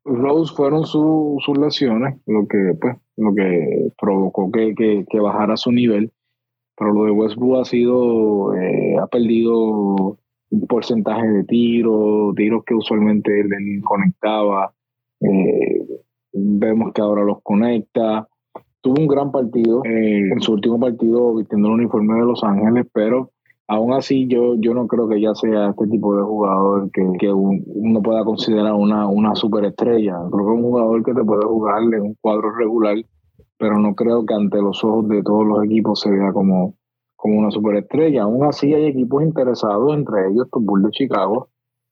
Rose 0.04 0.54
fueron 0.54 0.84
sus 0.84 1.58
lesiones 1.58 2.18
lo 2.26 2.46
que, 2.46 2.74
pues, 2.80 2.96
lo 3.16 3.34
que 3.34 3.92
provocó 4.00 4.50
que, 4.50 4.74
que, 4.74 5.20
bajara 5.20 5.56
su 5.56 5.70
nivel. 5.70 6.12
Pero 6.76 6.92
lo 6.92 7.04
de 7.04 7.10
Westbrook 7.10 7.60
ha 7.60 7.64
sido, 7.64 8.54
eh, 8.56 8.96
ha 9.00 9.06
perdido 9.06 10.18
porcentaje 10.68 11.26
de 11.26 11.44
tiros, 11.44 12.34
tiros 12.34 12.64
que 12.64 12.74
usualmente 12.74 13.40
él, 13.40 13.50
conectaba. 13.84 14.72
Eh, 15.20 15.86
vemos 16.32 16.92
que 16.92 17.00
ahora 17.00 17.24
los 17.24 17.42
conecta. 17.42 18.28
Tuvo 18.80 19.00
un 19.00 19.06
gran 19.06 19.30
partido 19.30 19.82
eh, 19.84 20.30
en 20.32 20.40
su 20.40 20.52
último 20.52 20.78
partido 20.80 21.36
vistiendo 21.36 21.68
el 21.68 21.74
uniforme 21.74 22.14
de 22.14 22.26
Los 22.26 22.42
Ángeles, 22.42 22.86
pero 22.92 23.30
aún 23.68 23.92
así 23.92 24.26
yo, 24.26 24.56
yo 24.56 24.74
no 24.74 24.86
creo 24.86 25.08
que 25.08 25.20
ya 25.20 25.34
sea 25.34 25.70
este 25.70 25.86
tipo 25.86 26.16
de 26.16 26.22
jugador 26.22 26.90
que, 26.90 27.32
uno 27.32 28.02
pueda 28.02 28.24
considerar 28.24 28.74
una, 28.74 29.06
una 29.06 29.34
superestrella. 29.34 30.16
Creo 30.30 30.46
que 30.46 30.52
es 30.52 30.58
un 30.58 30.62
jugador 30.62 31.04
que 31.04 31.14
te 31.14 31.24
puede 31.24 31.44
jugar 31.44 31.82
en 31.82 32.02
un 32.02 32.16
cuadro 32.20 32.50
regular, 32.56 32.96
pero 33.58 33.78
no 33.78 33.94
creo 33.94 34.26
que 34.26 34.34
ante 34.34 34.60
los 34.60 34.82
ojos 34.82 35.08
de 35.08 35.22
todos 35.22 35.46
los 35.46 35.64
equipos 35.64 36.00
se 36.00 36.10
vea 36.10 36.32
como, 36.32 36.74
como 37.22 37.38
una 37.38 37.52
superestrella. 37.52 38.24
Aún 38.24 38.44
así 38.44 38.74
hay 38.74 38.86
equipos 38.86 39.22
interesados, 39.22 39.94
entre 39.94 40.26
ellos 40.28 40.48
los 40.52 40.64
Bulls 40.64 40.86
de 40.86 40.90
Chicago, 40.90 41.50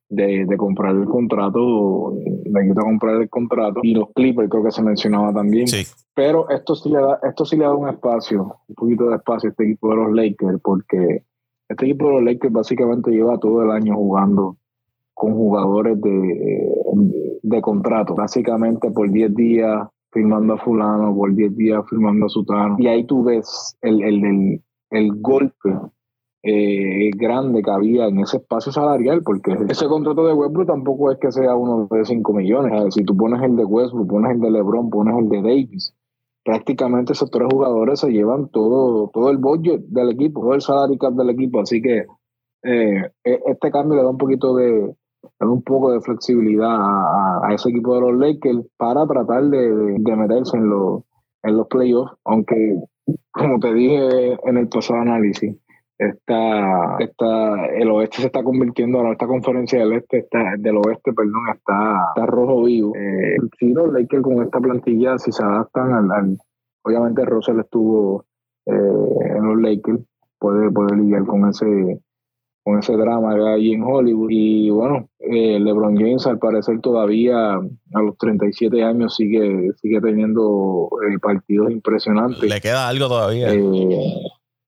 de, 0.08 0.44
comprar 0.56 0.96
el 0.96 1.04
contrato, 1.04 2.14
de 2.16 2.74
comprar 2.74 3.22
el 3.22 3.30
contrato, 3.30 3.78
y 3.84 3.94
los 3.94 4.08
Clippers 4.12 4.50
creo 4.50 4.64
que 4.64 4.72
se 4.72 4.82
mencionaba 4.82 5.32
también. 5.32 5.66
Pero 6.16 6.50
esto 6.50 6.74
sí, 6.74 6.90
le 6.90 6.98
da, 6.98 7.20
esto 7.22 7.44
sí 7.44 7.56
le 7.56 7.62
da 7.62 7.72
un 7.72 7.88
espacio, 7.88 8.56
un 8.66 8.74
poquito 8.74 9.08
de 9.08 9.16
espacio 9.16 9.48
a 9.48 9.50
este 9.52 9.64
equipo 9.66 9.90
de 9.90 9.96
los 9.96 10.12
Lakers, 10.12 10.60
porque 10.64 11.22
este 11.68 11.84
equipo 11.86 12.08
de 12.08 12.14
los 12.14 12.24
Lakers 12.24 12.52
básicamente 12.52 13.12
lleva 13.12 13.38
todo 13.38 13.62
el 13.62 13.70
año 13.70 13.94
jugando 13.94 14.56
con 15.14 15.34
jugadores 15.34 16.00
de, 16.00 16.74
de 17.40 17.62
contrato, 17.62 18.16
básicamente 18.16 18.90
por 18.90 19.08
10 19.08 19.32
días 19.36 19.86
firmando 20.10 20.54
a 20.54 20.58
fulano, 20.58 21.14
por 21.14 21.32
10 21.32 21.56
días 21.56 21.84
firmando 21.88 22.26
a 22.26 22.28
sutano. 22.28 22.74
Y 22.80 22.88
ahí 22.88 23.04
tú 23.04 23.22
ves 23.22 23.78
el, 23.80 24.02
el, 24.02 24.24
el 24.24 24.62
golpe 25.20 25.70
eh, 26.42 27.10
grande 27.16 27.62
que 27.62 27.70
había 27.70 28.06
en 28.06 28.20
ese 28.20 28.38
espacio 28.38 28.72
salarial, 28.72 29.22
porque 29.22 29.56
ese 29.68 29.86
contrato 29.86 30.26
de 30.26 30.32
Westbrook 30.32 30.66
tampoco 30.66 31.12
es 31.12 31.18
que 31.18 31.30
sea 31.30 31.54
uno 31.54 31.86
de 31.90 32.04
5 32.04 32.32
millones. 32.32 32.94
si 32.94 33.04
tú 33.04 33.16
pones 33.16 33.42
el 33.42 33.56
de 33.56 33.64
Westbrook, 33.64 34.08
pones 34.08 34.32
el 34.32 34.40
de 34.40 34.50
LeBron, 34.50 34.90
pones 34.90 35.16
el 35.18 35.28
de 35.28 35.42
Davis, 35.42 35.94
prácticamente 36.44 37.12
esos 37.12 37.30
tres 37.30 37.48
jugadores 37.50 38.00
se 38.00 38.10
llevan 38.10 38.48
todo, 38.48 39.10
todo 39.12 39.30
el 39.30 39.38
budget 39.38 39.82
del 39.88 40.10
equipo, 40.10 40.40
todo 40.40 40.54
el 40.54 40.62
salary 40.62 40.96
cap 40.98 41.12
del 41.14 41.30
equipo. 41.30 41.60
Así 41.60 41.82
que 41.82 42.06
eh, 42.62 43.10
e, 43.24 43.40
este 43.46 43.70
cambio 43.70 43.96
le 43.96 44.02
da 44.02 44.10
un 44.10 44.18
poquito 44.18 44.54
de, 44.56 44.94
un 45.40 45.62
poco 45.62 45.92
de 45.92 46.00
flexibilidad 46.00 46.70
a, 46.70 47.52
ese 47.54 47.70
equipo 47.70 47.94
de 47.94 48.00
los 48.00 48.18
Lakers 48.18 48.66
para 48.76 49.06
tratar 49.06 49.44
de, 49.44 49.98
de 49.98 50.16
meterse 50.16 50.56
en 50.56 50.68
los, 50.68 51.02
en 51.42 51.56
los 51.56 51.66
playoffs, 51.68 52.12
aunque 52.24 52.76
como 53.30 53.58
te 53.58 53.72
dije 53.74 54.38
en 54.44 54.56
el 54.56 54.68
pasado 54.68 55.00
análisis, 55.00 55.56
está, 55.98 56.96
está, 56.98 57.66
el 57.66 57.90
oeste 57.90 58.18
se 58.18 58.26
está 58.26 58.42
convirtiendo 58.42 58.98
ahora, 58.98 59.12
esta 59.12 59.26
conferencia 59.26 59.80
del 59.80 59.92
este 59.92 60.18
está, 60.18 60.54
del 60.58 60.76
oeste, 60.78 61.12
perdón, 61.12 61.42
está, 61.54 62.06
está 62.14 62.26
rojo 62.26 62.64
vivo. 62.64 62.92
Eh, 62.96 63.36
si 63.58 63.72
los 63.72 63.92
Lakers 63.92 64.22
con 64.22 64.42
esta 64.42 64.60
plantilla, 64.60 65.18
si 65.18 65.30
se 65.30 65.42
adaptan 65.42 66.10
al, 66.10 66.38
obviamente 66.82 67.24
Russell 67.24 67.60
estuvo 67.60 68.24
eh, 68.66 68.72
en 68.72 69.46
los 69.46 69.60
Lakers, 69.60 70.00
puede, 70.38 70.70
puede 70.70 70.96
lidiar 70.96 71.26
con 71.26 71.48
ese 71.48 72.00
con 72.62 72.78
ese 72.78 72.94
drama 72.94 73.34
ahí 73.54 73.72
en 73.72 73.82
Hollywood. 73.82 74.30
Y 74.30 74.70
bueno, 74.70 75.08
eh, 75.18 75.58
LeBron 75.60 75.96
James 75.96 76.26
al 76.26 76.38
parecer 76.38 76.80
todavía 76.80 77.54
a 77.54 78.02
los 78.02 78.16
37 78.18 78.82
años 78.82 79.16
sigue, 79.16 79.70
sigue 79.80 80.00
teniendo 80.00 80.88
eh, 81.08 81.18
partidos 81.20 81.70
impresionantes. 81.70 82.48
Le 82.48 82.60
queda 82.60 82.88
algo 82.88 83.08
todavía. 83.08 83.52
Eh, 83.52 84.14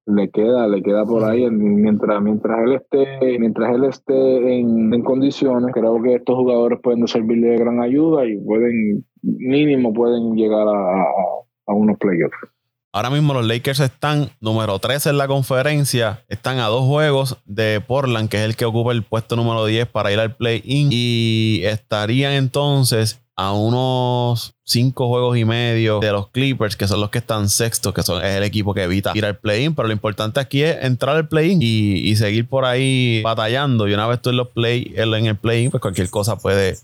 le 0.06 0.30
queda, 0.30 0.66
le 0.66 0.82
queda 0.82 1.04
por 1.04 1.22
ahí 1.25 1.49
mientras, 1.49 2.20
mientras 2.20 2.58
él 2.66 2.72
esté, 2.72 3.38
mientras 3.38 3.72
él 3.72 3.84
esté 3.84 4.58
en, 4.58 4.92
en 4.92 5.02
condiciones, 5.02 5.72
creo 5.72 6.02
que 6.02 6.14
estos 6.14 6.34
jugadores 6.34 6.80
pueden 6.82 7.06
servirle 7.06 7.50
de 7.50 7.58
gran 7.58 7.80
ayuda 7.80 8.26
y 8.26 8.37
pueden, 8.37 9.06
mínimo 9.22 9.92
pueden 9.92 10.34
llegar 10.34 10.66
a, 10.66 11.04
a 11.66 11.72
unos 11.72 11.99
playoffs. 11.99 12.37
Ahora 12.94 13.08
mismo 13.08 13.32
los 13.32 13.46
Lakers 13.46 13.80
están 13.80 14.30
número 14.40 14.78
13 14.78 15.11
en 15.11 15.18
la 15.18 15.26
conferencia. 15.26 16.25
Están 16.28 16.58
a 16.58 16.66
dos 16.66 16.84
juegos 16.84 17.38
de 17.46 17.80
Portland, 17.80 18.28
que 18.28 18.37
es 18.37 18.42
el 18.42 18.54
que 18.54 18.66
ocupa 18.66 18.92
el 18.92 19.02
puesto 19.02 19.34
número 19.34 19.64
10 19.64 19.88
para 19.88 20.12
ir 20.12 20.20
al 20.20 20.37
play-in. 20.37 20.90
Y 20.92 21.62
estarían 21.64 22.34
entonces 22.34 23.22
a 23.34 23.52
unos 23.52 24.52
cinco 24.62 25.08
juegos 25.08 25.38
y 25.38 25.46
medio 25.46 26.00
de 26.00 26.12
los 26.12 26.28
Clippers, 26.28 26.76
que 26.76 26.87
son 26.87 27.00
los 27.00 27.08
que 27.08 27.16
están 27.16 27.49
sextos, 27.49 27.94
que 27.94 28.02
son, 28.02 28.22
es 28.22 28.37
el 28.37 28.42
equipo 28.42 28.75
que 28.75 28.82
evita 28.82 29.12
ir 29.14 29.25
al 29.25 29.38
play-in. 29.38 29.75
Pero 29.75 29.88
lo 29.88 29.94
importante 29.94 30.38
aquí 30.38 30.62
es 30.62 30.84
entrar 30.84 31.16
al 31.16 31.28
play-in 31.28 31.61
y, 31.62 32.14
seguir 32.16 32.46
por 32.46 32.66
ahí 32.66 33.22
batallando. 33.22 33.88
Y 33.88 33.94
una 33.94 34.06
vez 34.06 34.20
tú 34.20 34.28
en, 34.28 34.37
los 34.37 34.49
play, 34.49 34.92
en 34.96 35.26
el 35.26 35.37
play-in, 35.37 35.70
pues 35.70 35.80
cualquier 35.80 36.11
cosa 36.11 36.37
puede 36.37 36.76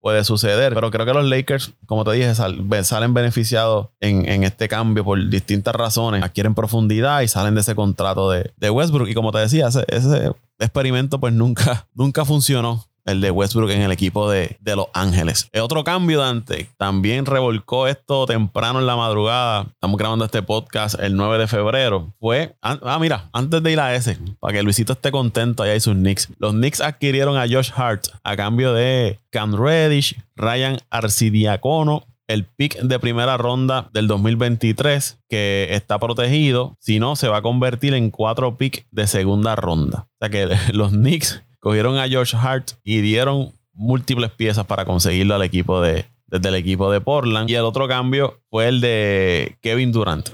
puede 0.00 0.24
suceder. 0.24 0.74
Pero 0.74 0.90
creo 0.90 1.06
que 1.06 1.12
los 1.12 1.24
Lakers, 1.24 1.72
como 1.86 2.04
te 2.04 2.12
dije, 2.12 2.34
salen 2.34 3.14
beneficiados 3.14 3.88
en, 4.00 4.44
este 4.44 4.68
cambio 4.68 5.04
por 5.04 5.28
distintas 5.28 5.74
razones. 5.74 6.22
Adquieren 6.22 6.54
profundidad 6.54 7.20
y 7.22 7.28
salen 7.28 7.54
de 7.54 7.60
ese 7.60 7.74
contrato 7.74 8.30
de, 8.30 8.70
Westbrook. 8.70 9.08
Y 9.08 9.14
como 9.14 9.32
te 9.32 9.38
decía, 9.38 9.68
ese, 9.68 9.84
ese, 9.88 10.32
experimento 10.58 11.20
pues 11.20 11.32
nunca, 11.32 11.88
nunca 11.94 12.24
funcionó 12.24 12.89
el 13.04 13.20
de 13.20 13.30
Westbrook 13.30 13.70
en 13.70 13.82
el 13.82 13.92
equipo 13.92 14.30
de, 14.30 14.56
Los 14.64 14.86
Ángeles. 14.92 15.48
El 15.52 15.62
otro 15.62 15.84
cambio, 15.84 16.20
Dante, 16.20 16.68
también 16.76 17.26
revolcó 17.26 17.88
esto 17.88 18.26
temprano 18.26 18.78
en 18.78 18.86
la 18.86 18.96
madrugada. 18.96 19.66
Estamos 19.72 19.98
grabando 19.98 20.24
este 20.24 20.42
podcast 20.42 20.98
el 21.00 21.16
9 21.16 21.38
de 21.38 21.46
febrero. 21.48 22.12
Fue, 22.20 22.54
ah, 22.62 22.98
mira, 23.00 23.28
antes 23.32 23.62
de 23.62 23.72
ir 23.72 23.80
a 23.80 23.94
ese, 23.94 24.18
para 24.38 24.54
que 24.54 24.62
Luisito 24.62 24.92
esté 24.92 25.10
contento, 25.10 25.62
allá 25.62 25.72
hay 25.72 25.80
sus 25.80 25.94
Knicks. 25.94 26.28
Los 26.38 26.52
Knicks 26.52 26.80
adquirieron 26.80 27.36
a 27.36 27.48
Josh 27.48 27.70
Hart 27.74 28.06
a 28.22 28.36
cambio 28.36 28.72
de 28.72 29.18
Cam 29.30 29.54
Reddish, 29.54 30.16
Ryan 30.36 30.78
Arcidiacono, 30.90 32.04
el 32.30 32.44
pick 32.44 32.80
de 32.80 33.00
primera 33.00 33.36
ronda 33.36 33.90
del 33.92 34.06
2023 34.06 35.18
que 35.28 35.68
está 35.70 35.98
protegido, 35.98 36.76
si 36.78 37.00
no 37.00 37.16
se 37.16 37.26
va 37.28 37.38
a 37.38 37.42
convertir 37.42 37.92
en 37.94 38.10
cuatro 38.10 38.56
picks 38.56 38.84
de 38.92 39.08
segunda 39.08 39.56
ronda. 39.56 40.06
O 40.14 40.16
sea 40.20 40.30
que 40.30 40.48
los 40.72 40.92
Knicks 40.92 41.42
cogieron 41.60 41.98
a 41.98 42.08
George 42.08 42.36
Hart 42.36 42.72
y 42.82 43.00
dieron 43.00 43.52
múltiples 43.72 44.30
piezas 44.30 44.66
para 44.66 44.84
conseguirlo 44.84 45.34
al 45.34 45.42
equipo 45.42 45.80
de, 45.80 46.06
desde 46.26 46.48
el 46.48 46.54
equipo 46.54 46.90
de 46.90 47.00
Portland. 47.00 47.48
Y 47.48 47.54
el 47.54 47.64
otro 47.64 47.86
cambio 47.88 48.40
fue 48.50 48.68
el 48.68 48.80
de 48.80 49.56
Kevin 49.60 49.92
Durant. 49.92 50.28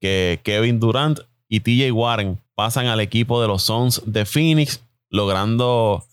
Que 0.00 0.40
Kevin 0.44 0.80
Durant 0.80 1.20
y 1.48 1.60
TJ 1.60 1.92
Warren 1.92 2.40
pasan 2.54 2.86
al 2.86 3.00
equipo 3.00 3.42
de 3.42 3.48
los 3.48 3.62
Suns 3.62 4.02
de 4.06 4.24
Phoenix, 4.24 4.84
logrando 5.10 6.04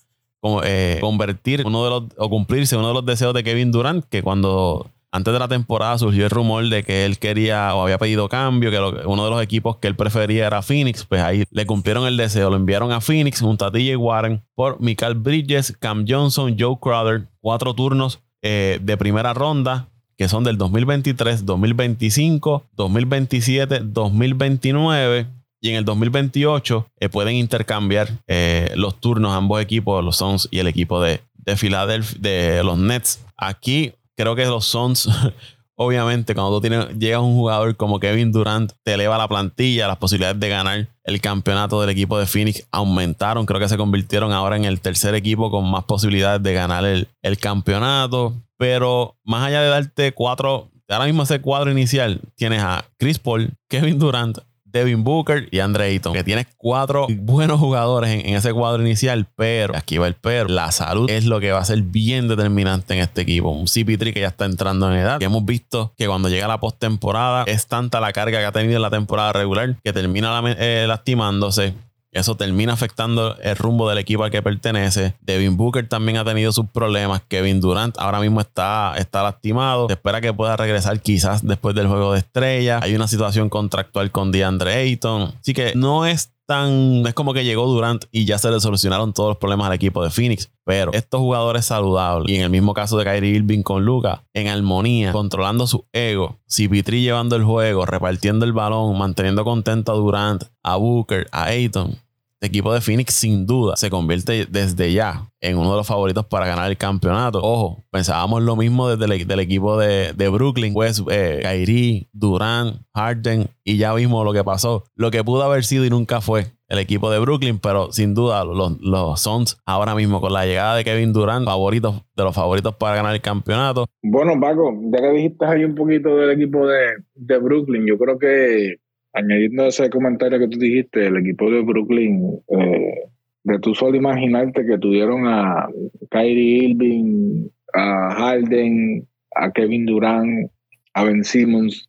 eh, 0.64 0.98
convertir 1.00 1.64
uno 1.66 1.84
de 1.84 1.90
los, 1.90 2.04
o 2.16 2.30
cumplirse 2.30 2.76
uno 2.76 2.88
de 2.88 2.94
los 2.94 3.06
deseos 3.06 3.34
de 3.34 3.44
Kevin 3.44 3.72
Durant, 3.72 4.04
que 4.04 4.22
cuando 4.22 4.90
antes 5.16 5.32
de 5.32 5.38
la 5.38 5.48
temporada 5.48 5.98
surgió 5.98 6.24
el 6.24 6.30
rumor 6.30 6.68
de 6.68 6.82
que 6.82 7.04
él 7.04 7.18
quería 7.18 7.74
o 7.74 7.82
había 7.82 7.98
pedido 7.98 8.28
cambio, 8.28 8.70
que 8.70 8.78
uno 9.06 9.24
de 9.24 9.30
los 9.30 9.42
equipos 9.42 9.78
que 9.78 9.88
él 9.88 9.96
prefería 9.96 10.46
era 10.46 10.62
Phoenix, 10.62 11.04
pues 11.04 11.22
ahí 11.22 11.44
le 11.50 11.66
cumplieron 11.66 12.06
el 12.06 12.16
deseo, 12.16 12.50
lo 12.50 12.56
enviaron 12.56 12.92
a 12.92 13.00
Phoenix 13.00 13.40
junto 13.40 13.64
a 13.64 13.70
DJ 13.70 13.96
Warren 13.96 14.42
por 14.54 14.80
Michael 14.80 15.14
Bridges, 15.14 15.76
Cam 15.78 16.04
Johnson, 16.06 16.54
Joe 16.58 16.76
Crowder, 16.80 17.28
cuatro 17.40 17.74
turnos 17.74 18.20
eh, 18.42 18.78
de 18.82 18.96
primera 18.96 19.32
ronda 19.34 19.88
que 20.18 20.28
son 20.28 20.44
del 20.44 20.56
2023, 20.56 21.44
2025, 21.44 22.64
2027, 22.72 23.80
2029 23.84 25.26
y 25.60 25.70
en 25.70 25.76
el 25.76 25.84
2028 25.84 26.86
eh, 27.00 27.08
pueden 27.08 27.36
intercambiar 27.36 28.08
eh, 28.26 28.70
los 28.76 29.00
turnos 29.00 29.34
ambos 29.34 29.60
equipos, 29.60 30.04
los 30.04 30.16
Suns 30.16 30.48
y 30.50 30.58
el 30.58 30.68
equipo 30.68 31.00
de, 31.00 31.20
de 31.34 31.56
Philadelphia, 31.56 32.18
de 32.20 32.64
los 32.64 32.78
Nets. 32.78 33.24
Aquí 33.36 33.92
creo 34.16 34.34
que 34.34 34.46
los 34.46 34.64
Suns 34.64 35.08
obviamente, 35.76 36.34
cuando 36.34 36.60
tú 36.60 36.68
llegas 36.98 37.18
a 37.18 37.20
un 37.20 37.34
jugador 37.34 37.76
como 37.76 38.00
Kevin 38.00 38.32
Durant, 38.32 38.72
te 38.82 38.94
eleva 38.94 39.18
la 39.18 39.28
plantilla, 39.28 39.86
las 39.86 39.98
posibilidades 39.98 40.40
de 40.40 40.48
ganar 40.48 40.88
el 41.04 41.20
campeonato 41.20 41.80
del 41.80 41.90
equipo 41.90 42.18
de 42.18 42.26
Phoenix 42.26 42.66
aumentaron. 42.72 43.46
Creo 43.46 43.60
que 43.60 43.68
se 43.68 43.76
convirtieron 43.76 44.32
ahora 44.32 44.56
en 44.56 44.64
el 44.64 44.80
tercer 44.80 45.14
equipo 45.14 45.50
con 45.50 45.70
más 45.70 45.84
posibilidades 45.84 46.42
de 46.42 46.52
ganar 46.54 46.84
el, 46.84 47.08
el 47.22 47.38
campeonato. 47.38 48.34
Pero 48.58 49.16
más 49.22 49.46
allá 49.46 49.60
de 49.60 49.68
darte 49.68 50.12
cuatro, 50.12 50.70
ahora 50.88 51.04
mismo 51.04 51.22
ese 51.22 51.40
cuadro 51.40 51.70
inicial, 51.70 52.20
tienes 52.36 52.62
a 52.62 52.86
Chris 52.98 53.18
Paul, 53.18 53.52
Kevin 53.68 53.98
Durant, 53.98 54.38
Devin 54.76 55.04
Booker 55.04 55.48
y 55.50 55.60
Andre 55.60 55.84
Ayton. 55.84 56.12
Que 56.12 56.24
tienes 56.24 56.46
cuatro 56.56 57.06
buenos 57.08 57.58
jugadores 57.58 58.10
en, 58.10 58.34
ese 58.34 58.52
cuadro 58.52 58.82
inicial, 58.82 59.26
pero 59.36 59.76
aquí 59.76 59.98
va 59.98 60.06
el 60.06 60.14
pero. 60.14 60.48
La 60.48 60.70
salud 60.72 61.10
es 61.10 61.24
lo 61.24 61.40
que 61.40 61.52
va 61.52 61.60
a 61.60 61.64
ser 61.64 61.82
bien 61.82 62.28
determinante 62.28 62.94
en 62.94 63.00
este 63.00 63.22
equipo. 63.22 63.50
Un 63.50 63.66
CP3 63.66 64.12
que 64.12 64.20
ya 64.20 64.28
está 64.28 64.44
entrando 64.44 64.90
en 64.92 64.98
edad. 64.98 65.18
Que 65.18 65.24
hemos 65.24 65.44
visto 65.44 65.92
que 65.96 66.06
cuando 66.06 66.28
llega 66.28 66.48
la 66.48 66.60
postemporada 66.60 67.44
es 67.44 67.66
tanta 67.66 68.00
la 68.00 68.12
carga 68.12 68.38
que 68.38 68.44
ha 68.44 68.52
tenido 68.52 68.76
en 68.76 68.82
la 68.82 68.90
temporada 68.90 69.32
regular 69.32 69.76
que 69.82 69.92
termina 69.92 70.42
eh, 70.58 70.84
lastimándose. 70.86 71.74
Eso 72.16 72.34
termina 72.34 72.72
afectando 72.72 73.36
el 73.42 73.56
rumbo 73.56 73.88
del 73.88 73.98
equipo 73.98 74.24
al 74.24 74.30
que 74.30 74.40
pertenece. 74.40 75.14
Devin 75.20 75.56
Booker 75.58 75.86
también 75.86 76.16
ha 76.16 76.24
tenido 76.24 76.50
sus 76.50 76.66
problemas. 76.66 77.22
Kevin 77.28 77.60
Durant 77.60 77.94
ahora 77.98 78.20
mismo 78.20 78.40
está, 78.40 78.94
está 78.96 79.22
lastimado. 79.22 79.86
Se 79.88 79.94
espera 79.94 80.22
que 80.22 80.32
pueda 80.32 80.56
regresar 80.56 81.00
quizás 81.00 81.46
después 81.46 81.74
del 81.74 81.88
juego 81.88 82.14
de 82.14 82.20
estrella. 82.20 82.80
Hay 82.82 82.94
una 82.94 83.06
situación 83.06 83.50
contractual 83.50 84.10
con 84.10 84.32
DeAndre 84.32 84.72
Ayton. 84.72 85.34
Así 85.38 85.52
que 85.52 85.74
no 85.74 86.06
es 86.06 86.32
tan. 86.46 87.06
Es 87.06 87.12
como 87.12 87.34
que 87.34 87.44
llegó 87.44 87.66
Durant 87.66 88.06
y 88.10 88.24
ya 88.24 88.38
se 88.38 88.50
le 88.50 88.60
solucionaron 88.60 89.12
todos 89.12 89.30
los 89.30 89.36
problemas 89.36 89.66
al 89.66 89.74
equipo 89.74 90.02
de 90.02 90.08
Phoenix. 90.08 90.50
Pero 90.64 90.92
estos 90.94 91.20
jugadores 91.20 91.66
saludables, 91.66 92.32
y 92.32 92.36
en 92.36 92.42
el 92.42 92.50
mismo 92.50 92.72
caso 92.72 92.96
de 92.96 93.04
Kyrie 93.04 93.36
Irving 93.36 93.62
con 93.62 93.84
Luca, 93.84 94.24
en 94.32 94.48
armonía, 94.48 95.12
controlando 95.12 95.66
su 95.66 95.86
ego, 95.92 96.38
CP3 96.48 97.02
llevando 97.02 97.36
el 97.36 97.44
juego, 97.44 97.84
repartiendo 97.84 98.46
el 98.46 98.52
balón, 98.52 98.96
manteniendo 98.96 99.44
contento 99.44 99.92
a 99.92 99.96
Durant, 99.96 100.44
a 100.62 100.76
Booker, 100.76 101.28
a 101.30 101.44
Ayton 101.44 102.05
el 102.40 102.48
equipo 102.48 102.72
de 102.72 102.80
Phoenix 102.80 103.14
sin 103.14 103.46
duda 103.46 103.76
se 103.76 103.88
convierte 103.88 104.46
desde 104.46 104.92
ya 104.92 105.30
en 105.40 105.56
uno 105.56 105.70
de 105.70 105.76
los 105.76 105.86
favoritos 105.86 106.26
para 106.26 106.46
ganar 106.46 106.70
el 106.70 106.76
campeonato. 106.76 107.40
Ojo, 107.42 107.84
pensábamos 107.90 108.42
lo 108.42 108.56
mismo 108.56 108.88
desde 108.88 109.14
el, 109.14 109.26
del 109.26 109.40
equipo 109.40 109.78
de, 109.78 110.12
Brooklyn, 110.28 110.74
pues 110.74 111.02
eh, 111.10 111.40
Kyrie, 111.42 112.08
Durant, 112.12 112.82
Harden 112.94 113.46
y 113.64 113.78
ya 113.78 113.94
vimos 113.94 114.24
lo 114.24 114.32
que 114.32 114.44
pasó. 114.44 114.84
Lo 114.94 115.10
que 115.10 115.24
pudo 115.24 115.44
haber 115.44 115.64
sido 115.64 115.84
y 115.84 115.90
nunca 115.90 116.20
fue 116.20 116.46
el 116.68 116.78
equipo 116.78 117.10
de 117.10 117.20
Brooklyn, 117.20 117.58
pero 117.58 117.92
sin 117.92 118.14
duda 118.14 118.44
los, 118.44 118.80
los 118.80 119.20
Suns 119.20 119.58
ahora 119.64 119.94
mismo 119.94 120.20
con 120.20 120.32
la 120.32 120.44
llegada 120.44 120.76
de 120.76 120.84
Kevin 120.84 121.12
Durant, 121.12 121.46
favoritos 121.46 122.02
de 122.16 122.24
los 122.24 122.34
favoritos 122.34 122.74
para 122.76 122.96
ganar 122.96 123.14
el 123.14 123.20
campeonato. 123.20 123.86
Bueno, 124.02 124.38
Paco, 124.40 124.74
ya 124.92 125.00
que 125.00 125.10
dijiste 125.10 125.46
ahí 125.46 125.64
un 125.64 125.74
poquito 125.74 126.16
del 126.16 126.32
equipo 126.32 126.66
de, 126.66 126.96
de 127.14 127.38
Brooklyn, 127.38 127.86
yo 127.86 127.96
creo 127.96 128.18
que 128.18 128.76
añadiendo 129.16 129.66
ese 129.66 129.88
comentario 129.88 130.38
que 130.38 130.48
tú 130.48 130.58
dijiste, 130.58 131.06
el 131.06 131.16
equipo 131.16 131.50
de 131.50 131.62
Brooklyn, 131.62 132.38
eh, 132.48 133.08
de 133.44 133.58
tú 133.60 133.74
solo 133.74 133.96
imaginarte 133.96 134.66
que 134.66 134.78
tuvieron 134.78 135.26
a 135.26 135.68
Kyrie 136.10 136.68
Irving, 136.68 137.48
a 137.72 138.10
Harden, 138.10 139.06
a 139.34 139.50
Kevin 139.52 139.86
Durant, 139.86 140.50
a 140.94 141.04
Ben 141.04 141.24
Simmons, 141.24 141.88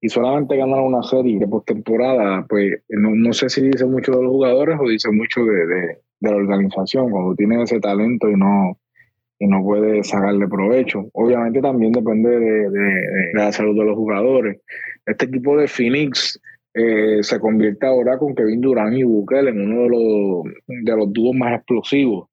y 0.00 0.08
solamente 0.10 0.56
ganaron 0.56 0.94
una 0.94 1.02
serie 1.02 1.38
de 1.38 1.48
postemporada, 1.48 2.44
pues 2.46 2.82
no, 2.90 3.32
sé 3.32 3.48
si 3.48 3.62
dice 3.62 3.86
mucho 3.86 4.12
de 4.12 4.22
los 4.22 4.32
jugadores 4.32 4.76
o 4.78 4.88
dice 4.88 5.10
mucho 5.10 5.44
de, 5.44 5.98
la 6.20 6.34
organización, 6.34 7.10
cuando 7.10 7.34
tiene 7.34 7.62
ese 7.62 7.80
talento 7.80 8.28
y 8.28 8.36
no, 8.36 8.78
y 9.38 9.46
no 9.46 9.62
puede 9.62 10.02
sacarle 10.04 10.48
provecho. 10.48 11.08
Obviamente 11.12 11.60
también 11.60 11.92
depende 11.92 12.30
de, 12.30 12.70
de, 12.70 13.32
la 13.34 13.52
salud 13.52 13.78
de 13.78 13.84
los 13.84 13.96
jugadores. 13.96 14.60
Este 15.04 15.26
equipo 15.26 15.56
de 15.56 15.68
Phoenix 15.68 16.40
eh, 16.78 17.22
se 17.22 17.40
convierte 17.40 17.86
ahora 17.86 18.18
con 18.18 18.34
Kevin 18.34 18.60
Durant 18.60 18.94
y 18.94 19.02
Booker 19.02 19.48
en 19.48 19.62
uno 19.62 19.82
de 19.84 19.88
los, 19.88 20.54
de 20.84 20.96
los 20.96 21.10
dúos 21.10 21.34
más 21.34 21.54
explosivos 21.54 22.28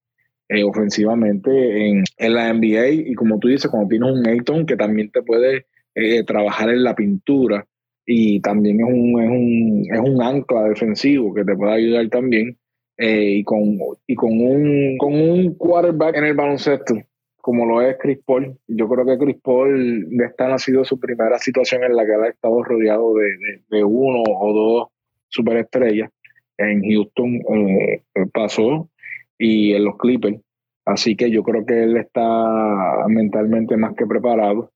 eh, 0.50 0.64
ofensivamente 0.64 1.88
en, 1.88 2.04
la 2.18 2.54
NBA. 2.54 2.90
Y 2.90 3.14
como 3.14 3.40
tú 3.40 3.48
dices, 3.48 3.72
cuando 3.72 3.88
tienes 3.88 4.12
un 4.12 4.28
Ayton 4.28 4.66
que 4.66 4.76
también 4.76 5.10
te 5.12 5.22
puede 5.22 5.68
eh, 5.96 6.26
trabajar 6.26 6.70
en 6.70 6.84
la 6.84 6.94
pintura 6.94 7.66
y 8.06 8.42
también 8.42 8.82
es 8.82 8.86
un, 8.86 9.22
es 9.22 9.30
un, 9.30 9.86
es 9.90 10.00
un 10.02 10.22
ancla 10.22 10.64
defensivo 10.64 11.34
que 11.34 11.46
te 11.46 11.56
puede 11.56 11.76
ayudar 11.76 12.10
también. 12.10 12.58
y 12.98 13.46
con, 13.46 13.78
y 14.08 14.16
con, 14.16 14.32
un, 14.42 14.98
con 14.98 15.14
un 15.14 15.56
quarterback 15.56 16.18
en 16.18 16.26
el 16.26 16.34
baloncesto 16.34 16.96
como 17.44 17.66
lo 17.66 17.82
es 17.82 17.98
Chris 18.00 18.20
Paul. 18.26 18.58
Yo 18.68 18.88
creo 18.88 19.06
que 19.06 19.18
Chris 19.18 19.36
Paul 19.44 20.08
esta 20.24 20.54
ha 20.54 20.58
sido 20.58 20.86
su 20.86 20.98
primera 20.98 21.38
situación 21.40 21.84
en 21.84 21.94
la 21.94 22.06
que 22.06 22.14
él 22.14 22.24
ha 22.24 22.30
estado 22.30 22.64
rodeado 22.64 23.14
de, 23.16 23.84
uno 23.84 24.24
o 24.26 24.54
dos 24.54 24.88
superestrellas. 25.28 26.10
En 26.58 26.82
Houston 26.82 27.42
eh, 27.54 28.02
pasó 28.34 28.90
y 29.38 29.74
en 29.74 29.84
los 29.84 29.98
Clippers. 29.98 30.40
Así 30.86 31.18
que 31.18 31.30
yo 31.30 31.44
creo 31.44 31.66
que 31.66 31.84
él 31.84 31.98
está 31.98 33.06
mentalmente 33.10 33.76
más 33.76 33.94
que 33.96 34.06
preparado. 34.06 34.72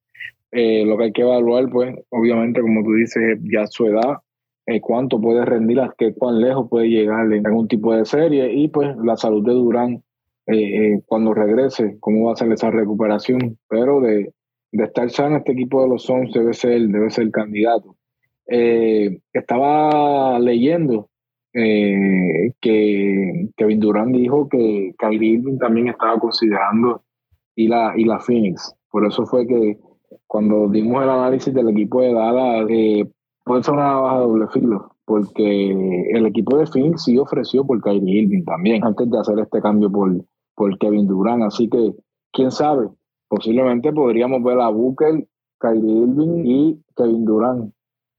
Eh, 0.51 0.83
lo 0.85 0.97
que 0.97 1.05
hay 1.05 1.13
que 1.13 1.21
evaluar, 1.21 1.69
pues, 1.69 1.95
obviamente, 2.09 2.59
como 2.59 2.83
tú 2.83 2.95
dices, 2.95 3.39
ya 3.43 3.65
su 3.67 3.85
edad, 3.85 4.17
eh, 4.65 4.81
cuánto 4.81 5.21
puede 5.21 5.45
rendir, 5.45 5.79
a 5.79 5.95
qué 5.97 6.13
cuán 6.13 6.41
lejos 6.41 6.67
puede 6.69 6.89
llegar 6.89 7.31
en 7.31 7.47
algún 7.47 7.69
tipo 7.69 7.95
de 7.95 8.03
serie 8.03 8.51
y 8.51 8.67
pues 8.67 8.93
la 8.97 9.15
salud 9.15 9.45
de 9.45 9.53
Durán 9.53 10.03
eh, 10.47 10.93
eh, 10.93 11.01
cuando 11.05 11.33
regrese, 11.33 11.97
cómo 11.99 12.27
va 12.27 12.33
a 12.33 12.37
ser 12.37 12.51
esa 12.53 12.71
recuperación. 12.71 13.57
Pero 13.67 13.99
de, 13.99 14.33
de 14.71 14.83
estar 14.83 15.09
sano, 15.09 15.37
este 15.37 15.51
equipo 15.51 15.81
de 15.83 15.89
los 15.89 16.03
Suns 16.03 16.31
debe 16.33 16.53
ser, 16.53 16.81
debe 16.87 17.09
ser 17.09 17.29
candidato. 17.31 17.95
Eh, 18.47 19.19
estaba 19.33 20.39
leyendo 20.39 21.09
que 21.53 23.49
Kevin 23.55 23.79
Durant 23.79 24.15
dijo 24.15 24.47
que 24.47 24.93
Kyrie 24.95 25.39
Irving 25.39 25.57
también 25.57 25.87
estaba 25.87 26.19
considerando 26.19 27.01
y 27.55 27.67
la, 27.67 27.93
y 27.97 28.05
la 28.05 28.19
Phoenix. 28.19 28.75
Por 28.91 29.07
eso 29.07 29.25
fue 29.25 29.47
que 29.47 29.79
cuando 30.27 30.67
dimos 30.67 31.01
el 31.01 31.09
análisis 31.09 31.51
del 31.51 31.69
equipo 31.69 32.01
de 32.01 32.13
Dallas, 32.13 32.67
puede 33.43 33.63
ser 33.63 33.73
una 33.73 33.99
baja 33.99 34.19
doble 34.19 34.47
filo, 34.49 34.91
porque 35.03 36.05
el 36.11 36.27
equipo 36.27 36.57
de 36.57 36.67
Phoenix 36.67 37.05
sí 37.05 37.17
ofreció 37.17 37.65
por 37.65 37.81
Kyrie 37.81 38.21
Irving 38.21 38.43
también, 38.43 38.83
antes 38.83 39.09
de 39.09 39.17
hacer 39.17 39.39
este 39.39 39.59
cambio 39.59 39.91
por, 39.91 40.11
por 40.57 40.77
Kevin 40.79 41.07
Durant. 41.07 41.43
Así 41.43 41.69
que, 41.69 41.93
quién 42.33 42.51
sabe, 42.51 42.89
posiblemente 43.29 43.93
podríamos 43.93 44.43
ver 44.43 44.59
a 44.59 44.67
Booker, 44.69 45.25
Kyrie 45.59 46.01
Irving 46.03 46.45
y 46.45 46.83
Kevin 46.97 47.23
Durant 47.23 47.73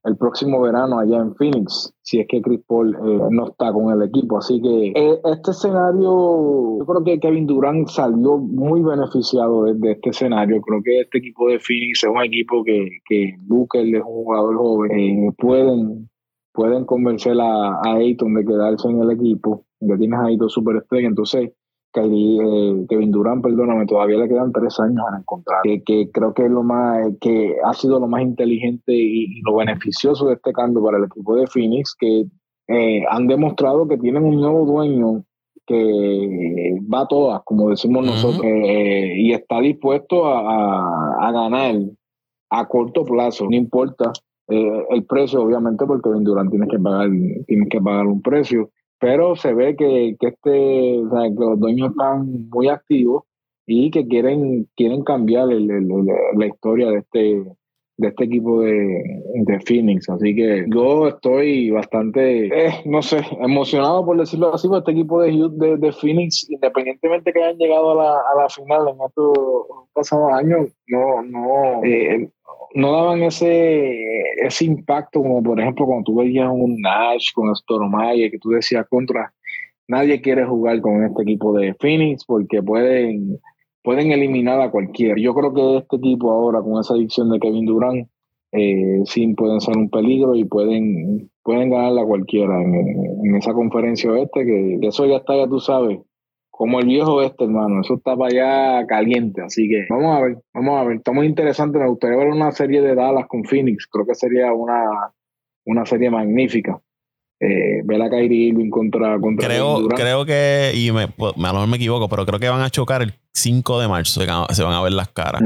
el 0.04 0.16
próximo 0.16 0.60
verano 0.60 0.98
allá 0.98 1.18
en 1.18 1.34
Phoenix, 1.34 1.92
si 2.02 2.20
es 2.20 2.26
que 2.28 2.40
Chris 2.40 2.60
Paul 2.66 2.94
eh, 2.94 3.20
no 3.30 3.48
está 3.48 3.72
con 3.72 3.92
el 3.92 4.06
equipo. 4.06 4.38
Así 4.38 4.60
que 4.60 4.92
eh, 4.94 5.20
este 5.24 5.50
escenario, 5.50 6.78
yo 6.78 6.84
creo 6.86 7.04
que 7.04 7.20
Kevin 7.20 7.46
Durant 7.46 7.88
salió 7.88 8.38
muy 8.38 8.82
beneficiado 8.82 9.64
de, 9.64 9.92
este 9.92 10.10
escenario. 10.10 10.60
Creo 10.62 10.80
que 10.82 11.00
este 11.00 11.18
equipo 11.18 11.48
de 11.48 11.58
Phoenix 11.58 12.04
es 12.04 12.10
un 12.10 12.22
equipo 12.22 12.62
que, 12.64 12.88
que 13.04 13.34
Booker 13.46 13.86
es 13.86 14.02
un 14.02 14.24
jugador 14.24 14.56
joven. 14.56 14.98
Eh, 14.98 15.32
pueden, 15.36 16.08
pueden 16.52 16.84
convencer 16.84 17.38
a, 17.40 17.74
a 17.74 17.96
Ayton 17.96 18.34
de 18.34 18.44
quedarse 18.44 18.88
en 18.88 19.02
el 19.02 19.10
equipo. 19.10 19.64
Ya 19.80 19.96
tienes 19.96 20.18
ahí 20.20 20.36
dos 20.36 20.52
superestrellas. 20.52 21.10
Entonces, 21.10 21.52
Kevin 21.92 23.10
Durant, 23.10 23.42
perdóname, 23.42 23.86
todavía 23.86 24.18
le 24.18 24.28
quedan 24.28 24.52
tres 24.52 24.78
años 24.80 25.04
en 25.10 25.20
encontrar. 25.20 25.60
Que, 25.62 25.82
que 25.82 26.10
creo 26.10 26.34
que 26.34 26.44
es 26.44 26.50
lo 26.50 26.62
más, 26.62 27.06
que 27.20 27.56
ha 27.64 27.72
sido 27.74 27.98
lo 27.98 28.06
más 28.06 28.22
inteligente 28.22 28.92
y, 28.92 29.40
lo 29.42 29.56
beneficioso 29.56 30.26
de 30.28 30.34
este 30.34 30.52
cambio 30.52 30.82
para 30.82 30.98
el 30.98 31.04
equipo 31.04 31.34
de 31.36 31.46
Phoenix, 31.46 31.94
que 31.98 32.26
eh, 32.68 33.04
han 33.08 33.26
demostrado 33.26 33.88
que 33.88 33.96
tienen 33.96 34.24
un 34.24 34.36
nuevo 34.36 34.66
dueño 34.66 35.24
que 35.66 36.78
va 36.92 37.02
a 37.02 37.08
todas, 37.08 37.42
como 37.44 37.70
decimos 37.70 38.04
nosotros, 38.04 38.42
eh, 38.44 39.14
y 39.18 39.32
está 39.32 39.60
dispuesto 39.60 40.26
a, 40.26 41.30
ganar 41.30 41.74
a 42.50 42.66
corto 42.66 43.04
plazo, 43.04 43.44
no 43.44 43.56
importa 43.56 44.12
el 44.48 45.04
precio, 45.04 45.42
obviamente, 45.42 45.84
porque 45.84 46.08
Kevin 46.08 46.24
Durant 46.24 46.50
tiene 46.50 46.66
que 46.68 46.78
pagar, 46.78 47.10
tiene 47.46 47.68
que 47.68 47.80
pagar 47.82 48.06
un 48.06 48.22
precio 48.22 48.70
pero 48.98 49.36
se 49.36 49.54
ve 49.54 49.76
que, 49.76 50.16
que 50.18 50.28
este, 50.28 50.50
que 50.50 51.44
los 51.44 51.60
dueños 51.60 51.90
están 51.90 52.48
muy 52.50 52.68
activos 52.68 53.24
y 53.66 53.90
que 53.90 54.06
quieren, 54.06 54.68
quieren 54.76 55.04
cambiar 55.04 55.50
el, 55.50 55.66
la 55.66 56.46
historia 56.46 56.90
de 56.90 56.98
este, 56.98 57.44
de 57.98 58.08
este 58.08 58.24
equipo 58.24 58.62
de, 58.62 59.02
de, 59.34 59.60
Phoenix. 59.60 60.08
Así 60.08 60.34
que 60.34 60.64
yo 60.68 61.08
estoy 61.08 61.70
bastante, 61.70 62.46
eh, 62.46 62.74
no 62.86 63.02
sé, 63.02 63.18
emocionado 63.40 64.06
por 64.06 64.16
decirlo 64.18 64.54
así, 64.54 64.68
por 64.68 64.78
este 64.78 64.92
equipo 64.92 65.20
de, 65.20 65.32
de, 65.52 65.76
de, 65.76 65.92
Phoenix, 65.92 66.48
independientemente 66.48 67.32
que 67.32 67.42
hayan 67.42 67.58
llegado 67.58 67.90
a 67.90 67.94
la, 68.04 68.12
a 68.12 68.42
la 68.42 68.48
final 68.48 68.88
en 68.88 69.04
estos 69.06 69.34
pasados 69.92 70.32
años, 70.32 70.70
no, 70.86 71.22
no, 71.22 71.84
eh, 71.84 72.30
no 72.78 72.92
daban 72.92 73.22
ese, 73.22 74.02
ese 74.42 74.64
impacto 74.64 75.20
como 75.20 75.42
por 75.42 75.60
ejemplo 75.60 75.86
cuando 75.86 76.04
tú 76.04 76.16
veías 76.16 76.48
un 76.50 76.80
Nash 76.80 77.32
con 77.34 77.54
Stormayer 77.54 78.30
que 78.30 78.38
tú 78.38 78.50
decías 78.50 78.86
contra 78.88 79.32
nadie 79.86 80.20
quiere 80.20 80.44
jugar 80.44 80.80
con 80.80 81.04
este 81.04 81.22
equipo 81.22 81.52
de 81.52 81.74
Phoenix 81.74 82.24
porque 82.24 82.62
pueden 82.62 83.40
pueden 83.88 84.12
eliminar 84.12 84.60
a 84.60 84.70
cualquiera. 84.70 85.14
Yo 85.18 85.34
creo 85.34 85.54
que 85.54 85.78
este 85.78 85.96
equipo 85.96 86.30
ahora, 86.30 86.60
con 86.60 86.78
esa 86.78 86.92
adicción 86.92 87.30
de 87.30 87.40
Kevin 87.40 87.64
Durant, 87.64 88.08
eh, 88.52 89.00
sí 89.06 89.26
pueden 89.34 89.62
ser 89.62 89.78
un 89.78 89.88
peligro 89.88 90.34
y 90.34 90.44
pueden, 90.44 91.30
pueden 91.42 91.70
ganarla 91.70 92.04
cualquiera 92.04 92.62
en, 92.62 93.34
esa 93.36 93.54
conferencia 93.54 94.10
oeste, 94.12 94.44
que, 94.44 94.78
eso 94.82 95.06
ya 95.06 95.16
está, 95.16 95.36
ya 95.36 95.48
tú 95.48 95.58
sabes, 95.60 96.00
como 96.58 96.80
el 96.80 96.86
viejo 96.86 97.22
este, 97.22 97.44
hermano, 97.44 97.82
eso 97.82 97.94
está 97.94 98.16
para 98.16 98.30
allá 98.32 98.86
caliente, 98.88 99.42
así 99.42 99.68
que 99.68 99.86
vamos 99.88 100.18
a 100.18 100.22
ver, 100.22 100.38
vamos 100.52 100.80
a 100.80 100.84
ver, 100.84 100.96
está 100.96 101.12
muy 101.12 101.26
interesante, 101.26 101.78
me 101.78 101.86
gustaría 101.86 102.16
ver 102.16 102.26
una 102.26 102.50
serie 102.50 102.82
de 102.82 102.96
Dallas 102.96 103.26
con 103.28 103.44
Phoenix, 103.44 103.86
creo 103.86 104.04
que 104.04 104.16
sería 104.16 104.52
una, 104.52 104.82
una 105.66 105.86
serie 105.86 106.10
magnífica. 106.10 106.80
Eh, 107.40 107.82
ver 107.84 108.02
a 108.02 108.10
Kyrie 108.10 108.48
Irving 108.48 108.70
contra, 108.70 109.20
contra 109.20 109.46
creo, 109.46 109.86
creo 109.86 110.26
que, 110.26 110.72
y 110.74 110.90
me, 110.90 111.06
pues, 111.06 111.34
a 111.36 111.40
lo 111.40 111.52
mejor 111.52 111.68
me 111.68 111.76
equivoco, 111.76 112.08
pero 112.08 112.26
creo 112.26 112.40
que 112.40 112.48
van 112.48 112.62
a 112.62 112.70
chocar 112.70 113.02
el 113.02 113.14
5 113.34 113.80
de 113.80 113.86
marzo, 113.86 114.20
se 114.20 114.64
van 114.64 114.74
a 114.74 114.82
ver 114.82 114.92
las 114.92 115.10
caras. 115.10 115.40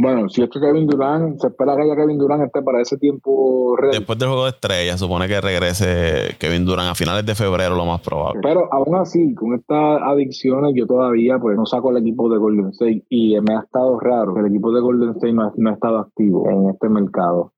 Bueno, 0.00 0.28
si 0.28 0.42
es 0.42 0.48
que 0.48 0.60
Kevin 0.60 0.86
Durant, 0.86 1.40
se 1.40 1.48
espera 1.48 1.74
que 1.74 1.82
haya 1.82 1.96
Kevin 1.96 2.18
Durant 2.18 2.44
esté 2.44 2.62
para 2.62 2.80
ese 2.80 2.98
tiempo 2.98 3.76
Después 3.90 4.16
del 4.16 4.28
juego 4.28 4.44
de 4.44 4.50
estrellas, 4.50 5.00
supone 5.00 5.26
que 5.26 5.40
regrese 5.40 6.36
Kevin 6.38 6.64
Durant 6.64 6.92
a 6.92 6.94
finales 6.94 7.26
de 7.26 7.34
febrero, 7.34 7.74
lo 7.74 7.84
más 7.84 8.00
probable. 8.00 8.38
Pero 8.40 8.72
aún 8.72 8.94
así, 8.94 9.34
con 9.34 9.54
estas 9.54 10.00
adicciones, 10.00 10.72
yo 10.76 10.86
todavía 10.86 11.40
pues 11.40 11.56
no 11.56 11.66
saco 11.66 11.90
el 11.90 11.96
equipo 11.96 12.30
de 12.30 12.38
Golden 12.38 12.68
State 12.68 13.06
y 13.08 13.40
me 13.40 13.56
ha 13.56 13.62
estado 13.62 13.98
raro 13.98 14.34
que 14.34 14.40
el 14.40 14.46
equipo 14.46 14.70
de 14.70 14.80
Golden 14.80 15.10
State 15.10 15.32
no 15.32 15.52
no 15.56 15.70
ha 15.70 15.72
estado 15.72 15.98
activo 15.98 16.48
en 16.48 16.70
este 16.70 16.88
mercado. 16.88 17.52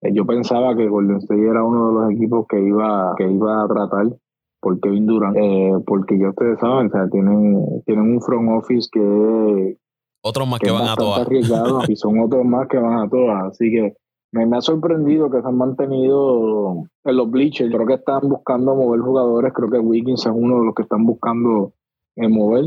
Eh, 0.00 0.14
yo 0.14 0.24
pensaba 0.24 0.74
que 0.74 0.88
Golden 0.88 1.18
State 1.18 1.46
era 1.46 1.62
uno 1.62 1.88
de 1.88 1.92
los 1.92 2.12
equipos 2.12 2.46
que 2.48 2.58
iba, 2.58 3.12
que 3.18 3.30
iba 3.30 3.64
a 3.64 3.68
tratar 3.68 4.06
por 4.62 4.80
Kevin 4.80 5.04
Durant, 5.04 5.36
eh, 5.36 5.72
porque 5.86 6.18
ya 6.18 6.30
ustedes 6.30 6.58
saben, 6.58 6.86
o 6.86 6.90
sea, 6.90 7.06
tienen, 7.10 7.82
tienen 7.84 8.14
un 8.14 8.22
front 8.22 8.48
office 8.50 8.88
que 8.90 9.76
otros 10.22 10.48
más 10.48 10.60
que, 10.60 10.70
van 10.70 10.88
a 10.88 10.94
todas. 10.94 11.28
y 11.88 11.96
son 11.96 12.20
otros 12.20 12.44
más 12.44 12.68
que 12.68 12.78
van 12.78 13.00
a 13.00 13.08
todas. 13.08 13.44
Así 13.52 13.70
que 13.70 13.96
me, 14.32 14.46
me, 14.46 14.56
ha 14.56 14.60
sorprendido 14.60 15.30
que 15.30 15.42
se 15.42 15.48
han 15.48 15.56
mantenido 15.56 16.84
en 17.04 17.16
los 17.16 17.30
bleachers. 17.30 17.72
Creo 17.72 17.86
que 17.86 17.94
están 17.94 18.28
buscando 18.28 18.74
mover 18.74 19.00
jugadores. 19.00 19.52
Creo 19.52 19.70
que 19.70 19.78
Wiggins 19.78 20.24
es 20.24 20.32
uno 20.34 20.60
de 20.60 20.66
los 20.66 20.74
que 20.74 20.82
están 20.82 21.04
buscando 21.04 21.74
eh, 22.16 22.28
mover. 22.28 22.66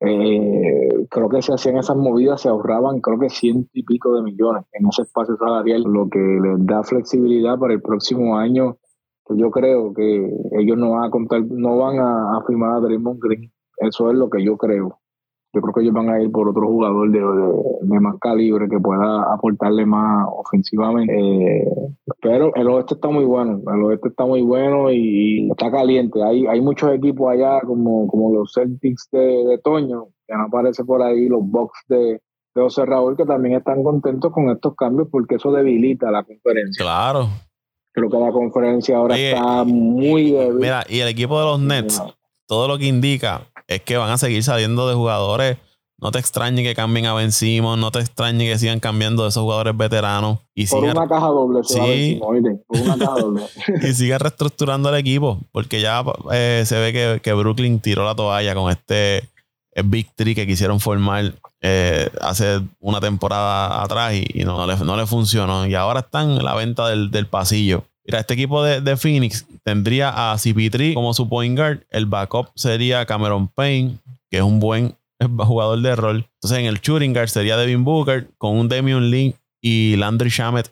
Eh, 0.00 1.06
creo 1.10 1.28
que 1.28 1.42
se 1.42 1.54
hacían 1.54 1.76
esas 1.76 1.96
movidas, 1.96 2.40
se 2.40 2.48
ahorraban 2.48 3.00
creo 3.00 3.20
que 3.20 3.30
ciento 3.30 3.70
y 3.72 3.84
pico 3.84 4.16
de 4.16 4.22
millones 4.22 4.64
en 4.72 4.88
ese 4.88 5.02
espacio 5.02 5.36
salarial, 5.36 5.82
lo 5.82 6.08
que 6.08 6.18
les 6.18 6.66
da 6.66 6.82
flexibilidad 6.82 7.56
para 7.56 7.74
el 7.74 7.80
próximo 7.80 8.36
año. 8.36 8.78
yo 9.28 9.50
creo 9.52 9.94
que 9.94 10.28
ellos 10.58 10.76
no 10.76 10.90
van 10.90 11.04
a 11.04 11.10
contar, 11.10 11.42
no 11.42 11.78
van 11.78 12.00
a, 12.00 12.36
a 12.36 12.44
firmar 12.44 12.72
a 12.72 12.80
Draymond 12.80 13.20
Green. 13.22 13.52
Eso 13.76 14.10
es 14.10 14.16
lo 14.16 14.28
que 14.28 14.42
yo 14.42 14.56
creo 14.56 15.01
yo 15.54 15.60
creo 15.60 15.74
que 15.74 15.80
ellos 15.82 15.92
van 15.92 16.08
a 16.08 16.20
ir 16.20 16.30
por 16.30 16.48
otro 16.48 16.66
jugador 16.66 17.10
de, 17.10 17.20
de, 17.20 18.00
más 18.00 18.16
calibre 18.18 18.68
que 18.70 18.80
pueda 18.80 19.34
aportarle 19.34 19.84
más 19.84 20.26
ofensivamente. 20.30 21.12
Eh, 21.14 21.64
pero 22.22 22.54
el 22.54 22.68
oeste 22.68 22.94
está 22.94 23.08
muy 23.08 23.24
bueno, 23.24 23.60
el 23.72 23.82
oeste 23.82 24.08
está 24.08 24.24
muy 24.24 24.40
bueno 24.40 24.90
y, 24.90 25.50
está 25.50 25.70
caliente. 25.70 26.22
Hay, 26.22 26.46
hay 26.46 26.60
muchos 26.62 26.92
equipos 26.94 27.30
allá 27.30 27.60
como, 27.60 28.06
como 28.06 28.34
los 28.34 28.52
Celtics 28.54 29.08
de, 29.12 29.44
de 29.44 29.58
Toño, 29.58 30.06
que 30.26 30.34
no 30.34 30.44
aparece 30.44 30.84
por 30.84 31.02
ahí, 31.02 31.28
los 31.28 31.42
Bucks 31.42 31.84
de, 31.88 32.20
de 32.54 32.62
José 32.62 32.86
Raúl, 32.86 33.16
que 33.16 33.26
también 33.26 33.56
están 33.56 33.84
contentos 33.84 34.32
con 34.32 34.48
estos 34.48 34.74
cambios 34.74 35.08
porque 35.10 35.34
eso 35.34 35.52
debilita 35.52 36.10
la 36.10 36.24
conferencia. 36.24 36.82
Claro. 36.82 37.28
Creo 37.92 38.08
que 38.08 38.18
la 38.18 38.32
conferencia 38.32 38.96
ahora 38.96 39.18
está 39.18 39.64
muy 39.64 40.30
débil. 40.30 40.60
Mira, 40.60 40.82
y 40.88 41.00
el 41.00 41.08
equipo 41.08 41.38
de 41.38 41.44
los 41.44 41.60
Nets, 41.60 42.02
todo 42.46 42.66
lo 42.66 42.78
que 42.78 42.86
indica 42.86 43.51
es 43.66 43.82
que 43.82 43.96
van 43.96 44.10
a 44.10 44.18
seguir 44.18 44.42
saliendo 44.42 44.88
de 44.88 44.94
jugadores. 44.94 45.58
No 45.98 46.10
te 46.10 46.18
extrañe 46.18 46.64
que 46.64 46.74
cambien 46.74 47.06
a 47.06 47.14
Ben 47.14 47.30
no 47.78 47.90
te 47.92 48.00
extrañe 48.00 48.44
que 48.44 48.58
sigan 48.58 48.80
cambiando 48.80 49.22
de 49.22 49.28
esos 49.28 49.42
jugadores 49.44 49.76
veteranos. 49.76 50.40
Y 50.52 50.66
por 50.66 50.82
una 50.82 51.06
caja 51.06 51.28
doble, 51.28 51.60
sí. 51.62 52.18
por 52.20 52.36
una 52.80 52.98
caja 52.98 53.20
doble. 53.20 53.44
y 53.88 53.94
siga 53.94 54.18
reestructurando 54.18 54.88
el 54.88 54.96
equipo, 54.96 55.38
porque 55.52 55.80
ya 55.80 56.02
eh, 56.32 56.64
se 56.66 56.76
ve 56.80 57.20
que, 57.22 57.32
Brooklyn 57.32 57.78
tiró 57.78 58.04
la 58.04 58.16
toalla 58.16 58.52
con 58.54 58.72
este 58.72 59.28
Big 59.84 60.12
Tree 60.16 60.34
que 60.34 60.44
quisieron 60.44 60.80
formar 60.80 61.34
eh, 61.60 62.10
hace 62.20 62.60
una 62.80 63.00
temporada 63.00 63.80
atrás 63.80 64.14
y, 64.14 64.42
no, 64.42 64.66
le, 64.66 65.06
funcionó. 65.06 65.68
Y 65.68 65.76
ahora 65.76 66.00
están 66.00 66.32
en 66.32 66.44
la 66.44 66.56
venta 66.56 66.88
del, 66.88 67.12
del 67.12 67.26
pasillo. 67.26 67.84
Mira, 68.04 68.20
este 68.20 68.34
equipo 68.34 68.62
de, 68.62 68.96
Phoenix 68.96 69.46
tendría 69.62 70.32
a 70.32 70.36
CP3 70.36 70.94
como 70.94 71.14
su 71.14 71.28
point 71.28 71.56
guard. 71.56 71.80
El 71.90 72.06
backup 72.06 72.48
sería 72.54 73.06
Cameron 73.06 73.48
Payne, 73.48 73.98
que 74.30 74.38
es 74.38 74.42
un 74.42 74.58
buen 74.58 74.96
jugador 75.38 75.80
de 75.80 75.94
rol. 75.94 76.28
Entonces, 76.34 76.58
en 76.58 76.66
el 76.66 76.80
shooting 76.80 77.12
guard 77.12 77.28
sería 77.28 77.56
Devin 77.56 77.84
Booker 77.84 78.28
con 78.38 78.56
un 78.56 78.68
Damian 78.68 79.10
Link 79.10 79.36
y 79.60 79.96
Landry 79.96 80.30
Shamet 80.30 80.68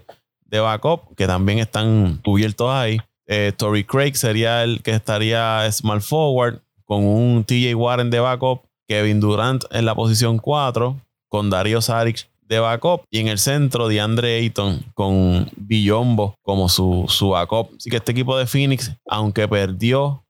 de 0.46 0.58
backup, 0.58 1.14
que 1.14 1.26
también 1.26 1.60
están 1.60 2.20
cubiertos 2.24 2.70
ahí. 2.70 2.98
Eh, 3.26 3.52
Tory 3.56 3.84
Craig 3.84 4.14
sería 4.16 4.64
el 4.64 4.82
que 4.82 4.90
estaría 4.90 5.70
small 5.70 6.02
forward 6.02 6.60
con 6.84 7.04
un 7.04 7.44
TJ 7.44 7.74
Warren 7.76 8.10
de 8.10 8.18
backup. 8.18 8.62
Kevin 8.88 9.20
Durant 9.20 9.62
en 9.70 9.84
la 9.84 9.94
posición 9.94 10.38
4 10.38 11.00
con 11.28 11.48
Dario 11.48 11.80
Saric 11.80 12.28
de 12.50 12.58
backup. 12.58 13.04
Y 13.10 13.20
en 13.20 13.28
el 13.28 13.38
centro, 13.38 13.88
de 13.88 14.00
Andre 14.00 14.36
Ayton 14.36 14.84
con 14.92 15.48
Billombo 15.56 16.34
como 16.42 16.68
su, 16.68 17.06
su 17.08 17.30
backup. 17.30 17.70
Así 17.76 17.88
que 17.88 17.96
este 17.96 18.12
equipo 18.12 18.36
de 18.36 18.46
Phoenix, 18.46 18.92
aunque 19.08 19.48
perdió 19.48 20.24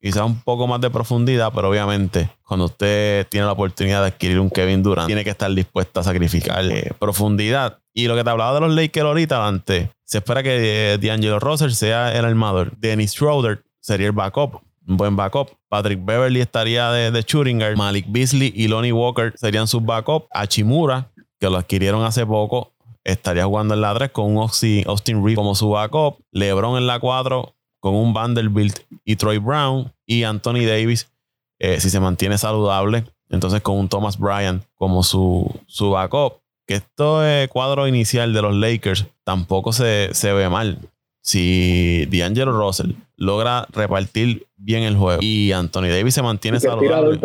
quizá 0.00 0.24
un 0.24 0.40
poco 0.40 0.66
más 0.66 0.80
de 0.80 0.90
profundidad, 0.90 1.52
pero 1.54 1.68
obviamente 1.68 2.30
cuando 2.42 2.66
usted 2.66 3.26
tiene 3.28 3.46
la 3.46 3.52
oportunidad 3.52 4.02
de 4.02 4.08
adquirir 4.08 4.38
un 4.38 4.50
Kevin 4.50 4.82
Durant, 4.82 5.06
tiene 5.06 5.24
que 5.24 5.30
estar 5.30 5.52
dispuesto 5.52 6.00
a 6.00 6.02
sacrificar 6.04 6.64
eh, 6.64 6.92
profundidad. 6.98 7.78
Y 7.92 8.06
lo 8.06 8.14
que 8.14 8.22
te 8.22 8.30
hablaba 8.30 8.54
de 8.54 8.60
los 8.60 8.74
Lakers 8.74 9.06
ahorita 9.06 9.46
antes, 9.46 9.88
se 10.04 10.18
espera 10.18 10.42
que 10.42 10.92
eh, 10.94 10.98
D'Angelo 10.98 11.40
Russell 11.40 11.70
sea 11.70 12.16
el 12.16 12.24
armador. 12.24 12.76
Dennis 12.76 13.12
Schroeder 13.12 13.64
sería 13.80 14.06
el 14.06 14.12
backup. 14.12 14.60
Un 14.86 14.98
buen 14.98 15.16
backup. 15.16 15.48
Patrick 15.68 16.04
Beverly 16.04 16.40
estaría 16.40 16.90
de, 16.90 17.10
de 17.10 17.74
Malik 17.74 18.04
Beasley 18.08 18.52
y 18.54 18.68
Lonnie 18.68 18.92
Walker 18.92 19.32
serían 19.36 19.66
sus 19.66 19.82
backup. 19.82 20.26
Achimura 20.30 21.10
que 21.44 21.50
lo 21.50 21.58
adquirieron 21.58 22.02
hace 22.04 22.24
poco, 22.24 22.72
estaría 23.04 23.44
jugando 23.44 23.74
en 23.74 23.82
la 23.82 23.92
3 23.92 24.10
con 24.12 24.34
un 24.34 24.38
Austin 24.38 25.24
Reed 25.24 25.36
como 25.36 25.54
su 25.54 25.68
backup, 25.68 26.16
LeBron 26.32 26.78
en 26.78 26.86
la 26.86 26.98
4 26.98 27.54
con 27.80 27.94
un 27.94 28.14
Vanderbilt 28.14 28.78
y 29.04 29.16
Troy 29.16 29.36
Brown 29.36 29.92
y 30.06 30.22
Anthony 30.22 30.64
Davis, 30.66 31.12
eh, 31.58 31.80
si 31.80 31.90
se 31.90 32.00
mantiene 32.00 32.38
saludable, 32.38 33.04
entonces 33.28 33.60
con 33.60 33.76
un 33.76 33.90
Thomas 33.90 34.18
Bryant 34.18 34.64
como 34.74 35.02
su, 35.02 35.54
su 35.66 35.90
backup. 35.90 36.40
Que 36.66 36.76
esto 36.76 37.22
es 37.22 37.46
cuadro 37.48 37.86
inicial 37.86 38.32
de 38.32 38.40
los 38.40 38.54
Lakers 38.54 39.04
tampoco 39.22 39.74
se, 39.74 40.14
se 40.14 40.32
ve 40.32 40.48
mal 40.48 40.78
si 41.24 42.06
D'Angelo 42.10 42.52
Russell 42.52 42.92
logra 43.16 43.66
repartir 43.70 44.46
bien 44.56 44.82
el 44.82 44.94
juego 44.96 45.22
y 45.22 45.52
Anthony 45.52 45.88
Davis 45.88 46.14
se 46.14 46.22
mantiene 46.22 46.60
saludable. 46.60 47.18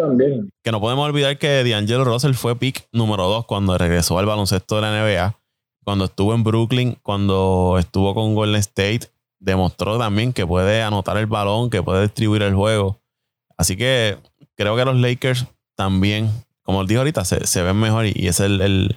Que 0.64 0.72
no 0.72 0.80
podemos 0.80 1.06
olvidar 1.06 1.38
que 1.38 1.64
D'Angelo 1.66 2.06
Russell 2.06 2.34
fue 2.34 2.56
pick 2.56 2.88
número 2.94 3.28
2 3.28 3.46
cuando 3.46 3.78
regresó 3.78 4.18
al 4.18 4.26
baloncesto 4.26 4.78
de 4.78 4.82
la 4.84 5.04
NBA, 5.04 5.38
cuando 5.84 6.06
estuvo 6.06 6.34
en 6.34 6.44
Brooklyn, 6.44 6.98
cuando 7.04 7.76
estuvo 7.78 8.16
con 8.16 8.36
Golden 8.36 8.62
State, 8.62 9.12
demostró 9.38 9.98
también 9.98 10.32
que 10.32 10.48
puede 10.48 10.82
anotar 10.82 11.18
el 11.18 11.26
balón, 11.26 11.70
que 11.70 11.84
puede 11.84 12.04
distribuir 12.04 12.44
el 12.44 12.56
juego. 12.56 13.02
Así 13.58 13.76
que 13.76 14.18
creo 14.56 14.78
que 14.78 14.86
los 14.86 14.96
Lakers 14.96 15.46
también, 15.76 16.30
como 16.64 16.86
dije 16.86 17.00
ahorita, 17.00 17.26
se, 17.26 17.62
ven 17.64 17.78
mejor 17.78 18.06
y, 18.06 18.28
es 18.28 18.40
el, 18.40 18.96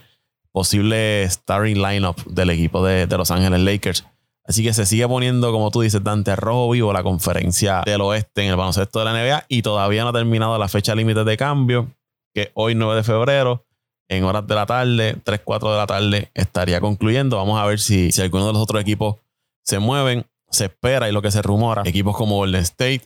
posible 0.53 1.29
starting 1.29 1.83
lineup 1.83 2.23
del 2.27 2.51
equipo 2.51 2.85
de, 2.85 3.09
de 3.09 3.17
Los 3.17 3.33
Ángeles 3.33 3.61
Lakers. 3.61 4.05
Así 4.45 4.65
que 4.65 4.75
se 4.75 4.87
sigue 4.87 5.07
poniendo, 5.07 5.53
como 5.53 5.71
tú 5.71 5.83
dices, 5.83 6.03
Dante 6.03 6.35
Rojo 6.35 6.71
vivo 6.71 6.93
la 6.93 7.03
conferencia 7.03 7.83
del 7.85 8.01
oeste 8.01 8.43
en 8.43 8.51
el 8.51 8.57
baloncesto 8.57 8.99
de 8.99 9.05
la 9.05 9.13
NBA 9.13 9.45
y 9.49 9.63
todavía 9.63 10.03
no 10.03 10.09
ha 10.09 10.13
terminado 10.13 10.59
la 10.59 10.69
fecha 10.69 10.95
límite 10.95 11.23
de 11.23 11.37
cambio, 11.37 11.93
que 12.35 12.51
hoy 12.55 12.75
9 12.75 12.97
de 12.97 13.03
febrero, 13.05 13.65
en 14.09 14.25
horas 14.25 14.47
de 14.47 14.55
la 14.55 14.67
tarde, 14.67 15.17
3, 15.23 15.41
4 15.45 15.71
de 15.71 15.77
la 15.77 15.87
tarde, 15.87 16.31
estaría 16.35 16.81
concluyendo. 16.81 17.37
Vamos 17.37 17.59
a 17.61 17.65
ver 17.67 17.79
si, 17.79 18.11
si 18.11 18.21
alguno 18.21 18.49
de 18.49 18.53
los 18.53 18.63
otros 18.63 18.83
equipos 18.83 19.17
se 19.63 19.79
mueven. 19.79 20.27
Se 20.51 20.67
espera 20.67 21.09
y 21.09 21.13
lo 21.13 21.23
que 21.23 21.31
se 21.31 21.41
rumora, 21.41 21.81
equipos 21.87 22.15
como 22.15 22.37
Golden 22.37 22.61
State, 22.61 23.03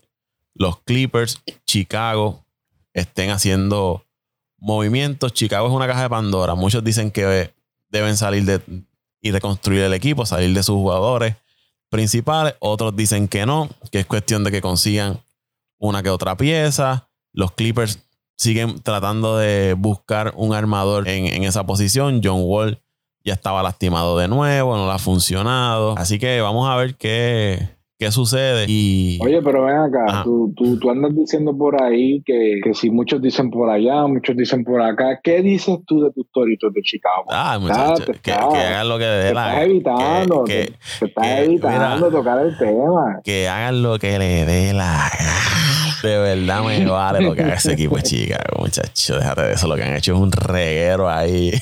los 0.55 0.81
Clippers, 0.81 1.43
Chicago, 1.65 2.45
estén 2.93 3.31
haciendo 3.31 4.05
movimientos. 4.59 5.33
Chicago 5.33 5.69
es 5.69 5.73
una 5.73 5.87
caja 5.87 6.03
de 6.03 6.11
Pandora. 6.11 6.57
Muchos 6.57 6.83
dicen 6.83 7.13
que 7.13 7.55
deben 7.89 8.17
salir 8.17 8.45
de, 8.45 8.61
y 9.27 9.31
reconstruir 9.33 9.83
el 9.83 9.93
equipo, 9.93 10.25
salir 10.25 10.55
de 10.55 10.63
sus 10.63 10.77
jugadores 10.77 11.37
principales. 11.91 12.55
Otros 12.61 12.95
dicen 12.97 13.29
que 13.29 13.47
no, 13.47 13.69
que 13.91 14.01
es 14.01 14.07
cuestión 14.07 14.45
de 14.45 14.51
que 14.51 14.61
consigan 14.61 15.21
una 15.79 16.03
que 16.03 16.11
otra 16.11 16.37
pieza. 16.37 17.09
Los 17.33 17.53
Clippers 17.53 18.01
siguen 18.37 18.81
tratando 18.81 19.37
de 19.37 19.75
buscar 19.75 20.33
un 20.37 20.55
armador 20.55 21.09
en, 21.09 21.45
esa 21.45 21.65
posición. 21.67 22.21
John 22.23 22.41
Wall 22.43 22.81
ya 23.25 23.35
estaba 23.35 23.63
lastimado 23.63 24.19
de 24.19 24.29
nuevo, 24.29 24.77
no 24.77 24.87
le 24.87 24.93
ha 24.93 24.99
funcionado. 24.99 25.95
Así 25.99 26.19
que 26.19 26.41
vamos 26.41 26.69
a 26.69 26.77
ver 26.77 26.97
qué, 26.97 27.76
qué 27.99 28.11
sucede. 28.11 28.67
Y, 28.69 29.19
Oye, 29.23 29.41
pero 29.43 29.65
ven 29.65 29.77
acá, 29.77 30.23
tú, 30.25 30.53
tú, 30.57 30.79
tú, 30.79 30.91
andas 30.91 31.15
diciendo 31.15 31.57
por 31.57 31.83
ahí 31.83 32.23
que, 32.25 32.61
que, 32.63 32.75
si 32.75 32.91
muchos 32.91 33.21
dicen 33.23 33.51
por 33.51 33.71
allá, 33.71 34.07
muchos 34.07 34.37
dicen 34.37 34.65
por 34.65 34.83
acá, 34.83 35.21
¿qué 35.23 35.43
dices 35.43 35.79
tú 35.87 36.03
de 36.03 36.13
tus 36.13 36.31
toritos 36.31 36.73
de 36.73 36.83
Chicago? 36.83 37.25
Ah, 37.29 37.59
muchachos, 37.61 38.07
que, 38.07 38.21
que, 38.21 38.33
hagan 38.33 38.89
lo 38.89 38.99
que 38.99 39.05
dé 39.05 39.35
la 39.35 39.49
Estás 39.49 39.65
evitando, 39.65 40.45
que, 40.45 40.73
te, 40.99 41.07
estás 41.07 41.27
evitando 41.41 42.11
tocar 42.11 42.47
el 42.47 42.57
tema. 42.59 43.21
Que 43.25 43.49
hagan 43.49 43.83
lo 43.83 43.99
que 43.99 44.19
le 44.19 44.45
dé 44.45 44.73
la 44.73 45.11
de 46.07 46.19
verdad 46.19 46.63
me 46.63 46.87
vale 46.91 47.21
lo 47.21 47.35
que 47.35 47.43
haga 47.43 47.55
ese 47.55 47.73
equipo 47.73 47.97
de 47.97 48.03
Chicago, 48.03 48.61
muchachos. 48.61 49.19
Déjate 49.19 49.43
de 49.43 49.53
eso. 49.53 49.67
Lo 49.67 49.77
que 49.77 49.83
han 49.83 49.97
hecho 49.97 50.15
es 50.15 50.21
un 50.21 50.33
reguero 50.33 51.09
ahí. 51.09 51.53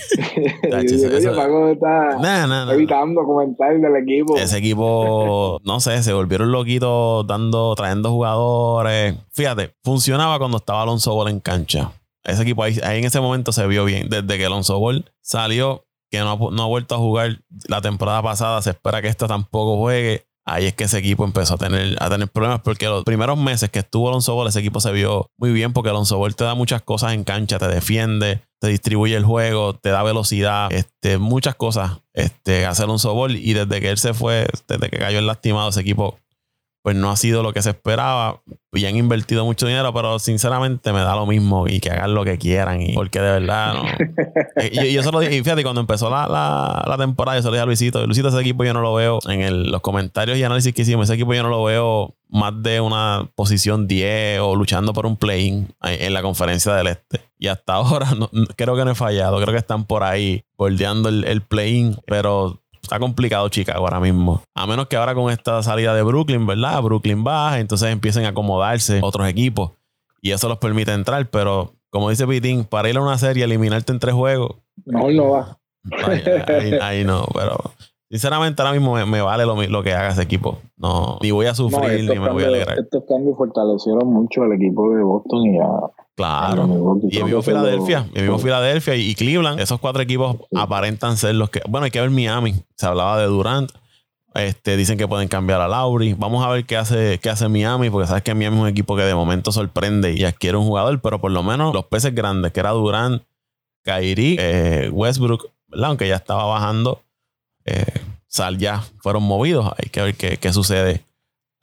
evitando 2.72 3.24
comentarios 3.24 3.82
del 3.82 3.96
equipo. 3.96 4.36
Ese 4.36 4.58
equipo, 4.58 5.60
no 5.64 5.80
sé, 5.80 6.02
se 6.02 6.12
volvieron 6.12 6.52
loquitos 6.52 7.26
dando, 7.26 7.74
trayendo 7.74 8.10
jugadores. 8.10 9.16
Fíjate, 9.32 9.74
funcionaba 9.82 10.38
cuando 10.38 10.58
estaba 10.58 10.82
Alonso 10.82 11.14
Ball 11.14 11.28
en 11.28 11.40
cancha. 11.40 11.92
Ese 12.24 12.42
equipo 12.42 12.62
ahí, 12.62 12.78
en 12.82 13.04
ese 13.04 13.20
momento 13.20 13.52
se 13.52 13.66
vio 13.66 13.84
bien. 13.84 14.08
Desde 14.08 14.38
que 14.38 14.46
Alonso 14.46 14.78
Ball 14.78 15.04
salió, 15.20 15.84
que 16.10 16.20
no 16.20 16.36
no 16.50 16.62
ha 16.62 16.66
vuelto 16.66 16.94
a 16.94 16.98
jugar 16.98 17.40
la 17.68 17.80
temporada 17.80 18.22
pasada, 18.22 18.62
se 18.62 18.70
espera 18.70 19.02
que 19.02 19.08
esta 19.08 19.26
tampoco 19.26 19.76
juegue 19.76 20.23
ahí 20.44 20.66
es 20.66 20.74
que 20.74 20.84
ese 20.84 20.98
equipo 20.98 21.24
empezó 21.24 21.54
a 21.54 21.58
tener, 21.58 21.96
a 22.00 22.10
tener 22.10 22.28
problemas 22.28 22.60
porque 22.60 22.86
los 22.86 23.04
primeros 23.04 23.38
meses 23.38 23.70
que 23.70 23.80
estuvo 23.80 24.08
Alonso 24.08 24.34
Ball, 24.34 24.48
ese 24.48 24.60
equipo 24.60 24.80
se 24.80 24.92
vio 24.92 25.30
muy 25.38 25.52
bien 25.52 25.72
porque 25.72 25.90
Alonso 25.90 26.18
Ball 26.18 26.36
te 26.36 26.44
da 26.44 26.54
muchas 26.54 26.82
cosas 26.82 27.14
en 27.14 27.24
cancha, 27.24 27.58
te 27.58 27.68
defiende, 27.68 28.42
te 28.60 28.68
distribuye 28.68 29.16
el 29.16 29.24
juego, 29.24 29.74
te 29.74 29.90
da 29.90 30.02
velocidad, 30.02 30.72
este, 30.72 31.18
muchas 31.18 31.54
cosas 31.54 31.98
este, 32.12 32.66
hace 32.66 32.82
Alonso 32.82 33.14
Ball 33.14 33.36
y 33.36 33.52
desde 33.54 33.80
que 33.80 33.90
él 33.90 33.98
se 33.98 34.14
fue, 34.14 34.46
desde 34.68 34.90
que 34.90 34.98
cayó 34.98 35.18
el 35.18 35.26
lastimado, 35.26 35.70
ese 35.70 35.80
equipo 35.80 36.18
pues 36.84 36.94
no 36.94 37.10
ha 37.10 37.16
sido 37.16 37.42
lo 37.42 37.54
que 37.54 37.62
se 37.62 37.70
esperaba 37.70 38.42
y 38.70 38.84
han 38.84 38.94
invertido 38.94 39.46
mucho 39.46 39.66
dinero, 39.66 39.94
pero 39.94 40.18
sinceramente 40.18 40.92
me 40.92 41.00
da 41.00 41.16
lo 41.16 41.24
mismo 41.24 41.66
y 41.66 41.80
que 41.80 41.90
hagan 41.90 42.12
lo 42.12 42.26
que 42.26 42.36
quieran, 42.36 42.82
y 42.82 42.92
porque 42.92 43.22
de 43.22 43.40
verdad 43.40 43.72
no. 43.72 43.84
y, 44.70 44.92
yo 44.92 45.02
solo 45.02 45.20
dije, 45.20 45.34
y 45.34 45.42
fíjate, 45.42 45.62
cuando 45.62 45.80
empezó 45.80 46.10
la, 46.10 46.28
la, 46.86 46.96
temporada, 46.98 47.38
yo 47.38 47.42
se 47.42 47.48
lo 47.48 47.52
dije 47.52 47.62
a 47.62 47.64
Luisito, 47.64 48.06
Luisito, 48.06 48.28
ese 48.28 48.38
equipo 48.38 48.64
yo 48.64 48.74
no 48.74 48.82
lo 48.82 48.92
veo 48.92 49.18
en 49.30 49.40
el, 49.40 49.70
los 49.70 49.80
comentarios 49.80 50.36
y 50.36 50.44
análisis 50.44 50.74
que 50.74 50.82
hicimos, 50.82 51.04
ese 51.04 51.14
equipo 51.14 51.32
yo 51.32 51.42
no 51.42 51.48
lo 51.48 51.64
veo 51.64 52.16
más 52.28 52.52
de 52.62 52.82
una 52.82 53.30
posición 53.34 53.88
10 53.88 54.40
o 54.40 54.54
luchando 54.54 54.92
por 54.92 55.06
un 55.06 55.16
play 55.16 55.66
en 55.84 56.12
la 56.12 56.20
conferencia 56.20 56.74
del 56.74 56.88
este. 56.88 57.22
Y 57.38 57.46
hasta 57.46 57.72
ahora 57.72 58.08
creo 58.56 58.76
que 58.76 58.84
no 58.84 58.90
he 58.90 58.94
fallado, 58.94 59.40
creo 59.40 59.52
que 59.54 59.58
están 59.58 59.86
por 59.86 60.02
ahí 60.02 60.44
bordeando 60.58 61.08
el, 61.08 61.24
el 61.24 61.40
play-in, 61.40 61.96
pero 62.04 62.60
está 62.84 62.98
complicado 62.98 63.48
Chicago 63.48 63.84
ahora 63.84 64.00
mismo. 64.00 64.42
A 64.54 64.66
menos 64.66 64.86
que 64.86 64.96
ahora 64.96 65.14
con 65.14 65.30
esta 65.30 65.62
salida 65.62 65.94
de 65.94 66.02
Brooklyn, 66.02 66.46
¿verdad? 66.46 66.80
Brooklyn 66.82 67.24
baja, 67.24 67.58
entonces 67.58 67.90
empiecen 67.90 68.24
a 68.24 68.28
acomodarse 68.28 69.00
otros 69.02 69.28
equipos 69.28 69.72
y 70.20 70.30
eso 70.30 70.48
los 70.48 70.58
permite 70.58 70.92
entrar, 70.92 71.28
pero 71.28 71.74
como 71.90 72.10
dice 72.10 72.26
Pitín, 72.26 72.64
para 72.64 72.88
ir 72.88 72.96
a 72.96 73.02
una 73.02 73.18
serie, 73.18 73.44
eliminarte 73.44 73.92
en 73.92 73.98
tres 73.98 74.14
juegos. 74.14 74.56
No, 74.84 75.10
no 75.10 75.30
va. 75.30 75.58
Ahí, 76.80 77.04
no, 77.04 77.26
pero 77.34 77.72
sinceramente 78.10 78.62
ahora 78.62 78.72
mismo 78.72 78.94
me, 79.06 79.22
vale 79.22 79.44
lo, 79.44 79.60
lo, 79.62 79.82
que 79.82 79.92
haga 79.92 80.10
ese 80.10 80.22
equipo. 80.22 80.58
No, 80.76 81.18
ni 81.22 81.30
voy 81.30 81.46
a 81.46 81.54
sufrir 81.54 82.08
ni 82.08 82.18
me 82.18 82.30
voy 82.30 82.44
a 82.44 82.48
alegrar. 82.48 82.78
Estos 82.78 83.04
cambios 83.08 83.36
fortalecieron 83.36 84.06
mucho 84.06 84.42
al 84.42 84.52
equipo 84.52 84.94
de 84.94 85.02
Boston 85.02 85.44
y 85.46 85.58
a, 85.58 85.68
Claro. 86.16 87.00
Y 87.10 87.22
mismo 87.22 87.42
Filadelfia, 87.42 88.06
el 88.14 88.22
mismo 88.22 88.38
Filadelfia 88.38 88.94
y 88.94 89.14
Cleveland, 89.14 89.58
esos 89.58 89.80
cuatro 89.80 90.00
equipos 90.00 90.36
aparentan 90.54 91.16
ser 91.16 91.34
los 91.34 91.50
que. 91.50 91.60
Bueno, 91.68 91.86
hay 91.86 91.90
que 91.90 92.00
ver 92.00 92.10
Miami. 92.10 92.54
Se 92.76 92.86
hablaba 92.86 93.18
de 93.18 93.26
Durant. 93.26 93.70
Este, 94.34 94.76
dicen 94.76 94.98
que 94.98 95.06
pueden 95.06 95.28
cambiar 95.28 95.60
a 95.60 95.68
Lauri. 95.68 96.14
Vamos 96.14 96.44
a 96.44 96.50
ver 96.50 96.66
qué 96.66 96.76
hace, 96.76 97.18
qué 97.20 97.30
hace 97.30 97.48
Miami, 97.48 97.90
porque 97.90 98.08
sabes 98.08 98.22
que 98.22 98.34
Miami 98.34 98.56
es 98.56 98.62
un 98.62 98.68
equipo 98.68 98.96
que 98.96 99.02
de 99.02 99.14
momento 99.14 99.52
sorprende 99.52 100.12
y 100.12 100.24
adquiere 100.24 100.56
un 100.56 100.66
jugador, 100.66 101.00
pero 101.00 101.20
por 101.20 101.30
lo 101.30 101.42
menos 101.42 101.72
los 101.72 101.86
peces 101.86 102.14
grandes, 102.14 102.52
que 102.52 102.60
era 102.60 102.70
Durant, 102.70 103.22
Kyrie, 103.84 104.36
eh, 104.40 104.90
Westbrook, 104.90 105.50
aunque 105.72 106.08
ya 106.08 106.16
estaba 106.16 106.46
bajando, 106.46 107.00
eh, 107.64 108.00
Sal 108.26 108.58
ya 108.58 108.82
fueron 109.02 109.22
movidos. 109.22 109.72
Hay 109.78 109.90
que 109.90 110.02
ver 110.02 110.14
qué, 110.14 110.36
qué 110.38 110.52
sucede 110.52 111.02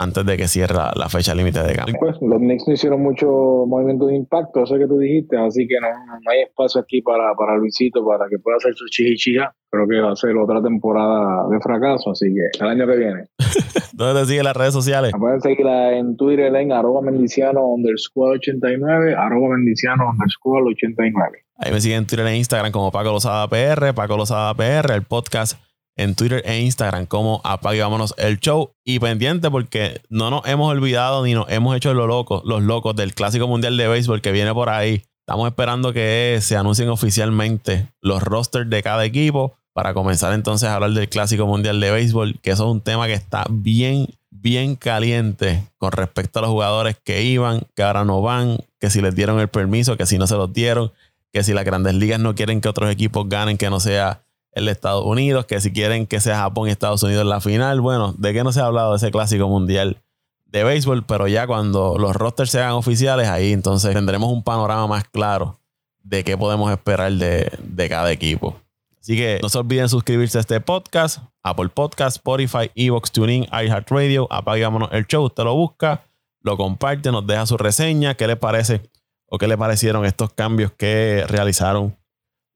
antes 0.01 0.25
de 0.25 0.35
que 0.35 0.47
cierre 0.47 0.73
la 0.73 1.09
fecha 1.09 1.35
límite 1.35 1.61
de 1.61 1.75
cambio. 1.75 1.95
Pues 1.99 2.17
los 2.21 2.39
Knicks 2.39 2.67
no 2.67 2.73
hicieron 2.73 3.03
mucho 3.03 3.27
movimiento 3.67 4.07
de 4.07 4.15
impacto, 4.15 4.63
eso 4.63 4.75
que 4.79 4.87
tú 4.87 4.97
dijiste, 4.97 5.37
así 5.37 5.67
que 5.67 5.75
no, 5.79 5.87
hay 6.31 6.41
espacio 6.41 6.81
aquí 6.81 7.03
para, 7.03 7.35
para 7.35 7.55
Luisito 7.57 8.03
para 8.03 8.27
que 8.27 8.39
pueda 8.39 8.57
hacer 8.57 8.73
su 8.73 8.85
chichichija. 8.87 9.53
Creo 9.69 9.87
que 9.87 10.01
va 10.01 10.11
a 10.11 10.15
ser 10.15 10.35
otra 10.35 10.61
temporada 10.61 11.47
de 11.49 11.59
fracaso, 11.59 12.11
así 12.11 12.25
que 12.33 12.63
el 12.63 12.69
año 12.69 12.87
que 12.87 12.97
viene. 12.97 13.27
¿Dónde 13.93 14.21
te 14.21 14.25
siguen 14.25 14.45
las 14.45 14.57
redes 14.57 14.73
sociales? 14.73 15.11
pueden 15.17 15.39
seguirla 15.39 15.95
en 15.95 16.17
Twitter 16.17 16.53
en 16.55 16.71
arroba 16.71 17.01
mendiciano 17.01 17.67
underscore 17.67 18.37
89, 18.37 19.15
arroba 19.15 19.55
mendiciano 19.55 20.09
underscore 20.09 20.63
89. 20.71 21.45
Ahí 21.57 21.71
me 21.71 21.79
siguen 21.79 21.99
en 21.99 22.07
Twitter 22.07 22.25
e 22.25 22.37
Instagram 22.37 22.71
como 22.71 22.91
Paco 22.91 23.11
Lozada 23.11 23.47
PR, 23.47 23.93
Paco 23.93 24.17
Lozada 24.17 24.53
PR, 24.55 24.93
el 24.93 25.03
podcast 25.03 25.61
en 25.95 26.15
Twitter 26.15 26.41
e 26.45 26.59
Instagram 26.61 27.05
como 27.05 27.41
Apague 27.43 27.81
Vámonos 27.81 28.13
el 28.17 28.39
Show. 28.39 28.73
Y 28.83 28.99
pendiente 28.99 29.51
porque 29.51 30.01
no 30.09 30.29
nos 30.29 30.45
hemos 30.47 30.69
olvidado 30.71 31.23
ni 31.23 31.33
nos 31.33 31.49
hemos 31.49 31.75
hecho 31.75 31.93
los 31.93 32.07
locos, 32.07 32.41
los 32.45 32.61
locos 32.61 32.95
del 32.95 33.13
Clásico 33.13 33.47
Mundial 33.47 33.77
de 33.77 33.87
Béisbol 33.87 34.21
que 34.21 34.31
viene 34.31 34.53
por 34.53 34.69
ahí. 34.69 35.03
Estamos 35.19 35.47
esperando 35.47 35.93
que 35.93 36.39
se 36.41 36.57
anuncien 36.57 36.89
oficialmente 36.89 37.87
los 38.01 38.21
rosters 38.21 38.69
de 38.69 38.83
cada 38.83 39.05
equipo 39.05 39.55
para 39.73 39.93
comenzar 39.93 40.33
entonces 40.33 40.67
a 40.67 40.75
hablar 40.75 40.91
del 40.91 41.09
Clásico 41.09 41.47
Mundial 41.47 41.79
de 41.79 41.91
Béisbol, 41.91 42.39
que 42.41 42.51
eso 42.51 42.65
es 42.65 42.71
un 42.71 42.81
tema 42.81 43.07
que 43.07 43.13
está 43.13 43.45
bien, 43.49 44.07
bien 44.29 44.75
caliente 44.75 45.63
con 45.77 45.91
respecto 45.91 46.39
a 46.39 46.41
los 46.41 46.51
jugadores 46.51 46.97
que 47.01 47.23
iban, 47.23 47.61
que 47.75 47.83
ahora 47.83 48.03
no 48.03 48.21
van, 48.21 48.57
que 48.79 48.89
si 48.89 49.01
les 49.01 49.15
dieron 49.15 49.39
el 49.39 49.47
permiso, 49.47 49.95
que 49.95 50.05
si 50.05 50.17
no 50.17 50.27
se 50.27 50.35
los 50.35 50.51
dieron, 50.51 50.91
que 51.31 51.43
si 51.43 51.53
las 51.53 51.63
grandes 51.63 51.93
ligas 51.93 52.19
no 52.19 52.35
quieren 52.35 52.59
que 52.59 52.67
otros 52.67 52.91
equipos 52.91 53.29
ganen, 53.29 53.57
que 53.57 53.69
no 53.69 53.79
sea 53.79 54.23
el 54.53 54.65
de 54.65 54.71
Estados 54.71 55.05
Unidos, 55.05 55.45
que 55.45 55.61
si 55.61 55.71
quieren 55.71 56.07
que 56.07 56.19
sea 56.19 56.37
Japón 56.37 56.67
y 56.67 56.71
Estados 56.71 57.01
Unidos 57.03 57.23
en 57.23 57.29
la 57.29 57.41
final, 57.41 57.81
bueno, 57.81 58.13
¿de 58.17 58.33
qué 58.33 58.43
no 58.43 58.51
se 58.51 58.59
ha 58.59 58.65
hablado 58.65 58.91
de 58.91 58.97
ese 58.97 59.11
clásico 59.11 59.47
mundial 59.47 60.01
de 60.45 60.63
béisbol? 60.63 61.03
Pero 61.05 61.27
ya 61.27 61.47
cuando 61.47 61.97
los 61.97 62.15
rosters 62.15 62.51
sean 62.51 62.71
oficiales, 62.71 63.27
ahí 63.27 63.53
entonces 63.53 63.93
tendremos 63.93 64.31
un 64.31 64.43
panorama 64.43 64.87
más 64.87 65.05
claro 65.05 65.59
de 66.03 66.23
qué 66.23 66.37
podemos 66.37 66.71
esperar 66.71 67.11
de, 67.13 67.87
cada 67.89 68.11
equipo. 68.11 68.55
Así 68.99 69.15
que 69.15 69.39
no 69.41 69.49
se 69.49 69.57
olviden 69.57 69.89
suscribirse 69.89 70.37
a 70.37 70.41
este 70.41 70.59
podcast, 70.61 71.19
Apple 71.41 71.69
Podcast, 71.69 72.17
Spotify, 72.17 72.69
Evox, 72.75 73.11
TuneIn, 73.11 73.45
iHeartRadio, 73.45 74.27
apagámonos 74.29 74.89
el 74.91 75.07
show, 75.07 75.23
usted 75.23 75.43
lo 75.43 75.55
busca, 75.55 76.03
lo 76.41 76.55
comparte, 76.57 77.11
nos 77.11 77.25
deja 77.25 77.45
su 77.45 77.57
reseña, 77.57 78.13
qué 78.13 78.27
le 78.27 78.35
parece 78.35 78.81
o 79.25 79.37
qué 79.37 79.47
le 79.47 79.57
parecieron 79.57 80.05
estos 80.05 80.33
cambios 80.33 80.71
que 80.73 81.23
realizaron 81.27 81.95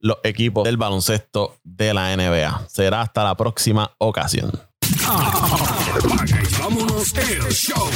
los 0.06 0.18
equipos 0.24 0.64
del 0.64 0.78
baloncesto 0.78 1.58
de 1.64 1.92
la 1.92 2.16
NBA. 2.16 2.68
Será 2.70 3.02
hasta 3.02 3.24
la 3.24 3.36
próxima 3.36 3.92
ocasión. 3.98 4.52
vámonos 6.60 7.14
el 7.16 7.52
show. 7.52 7.90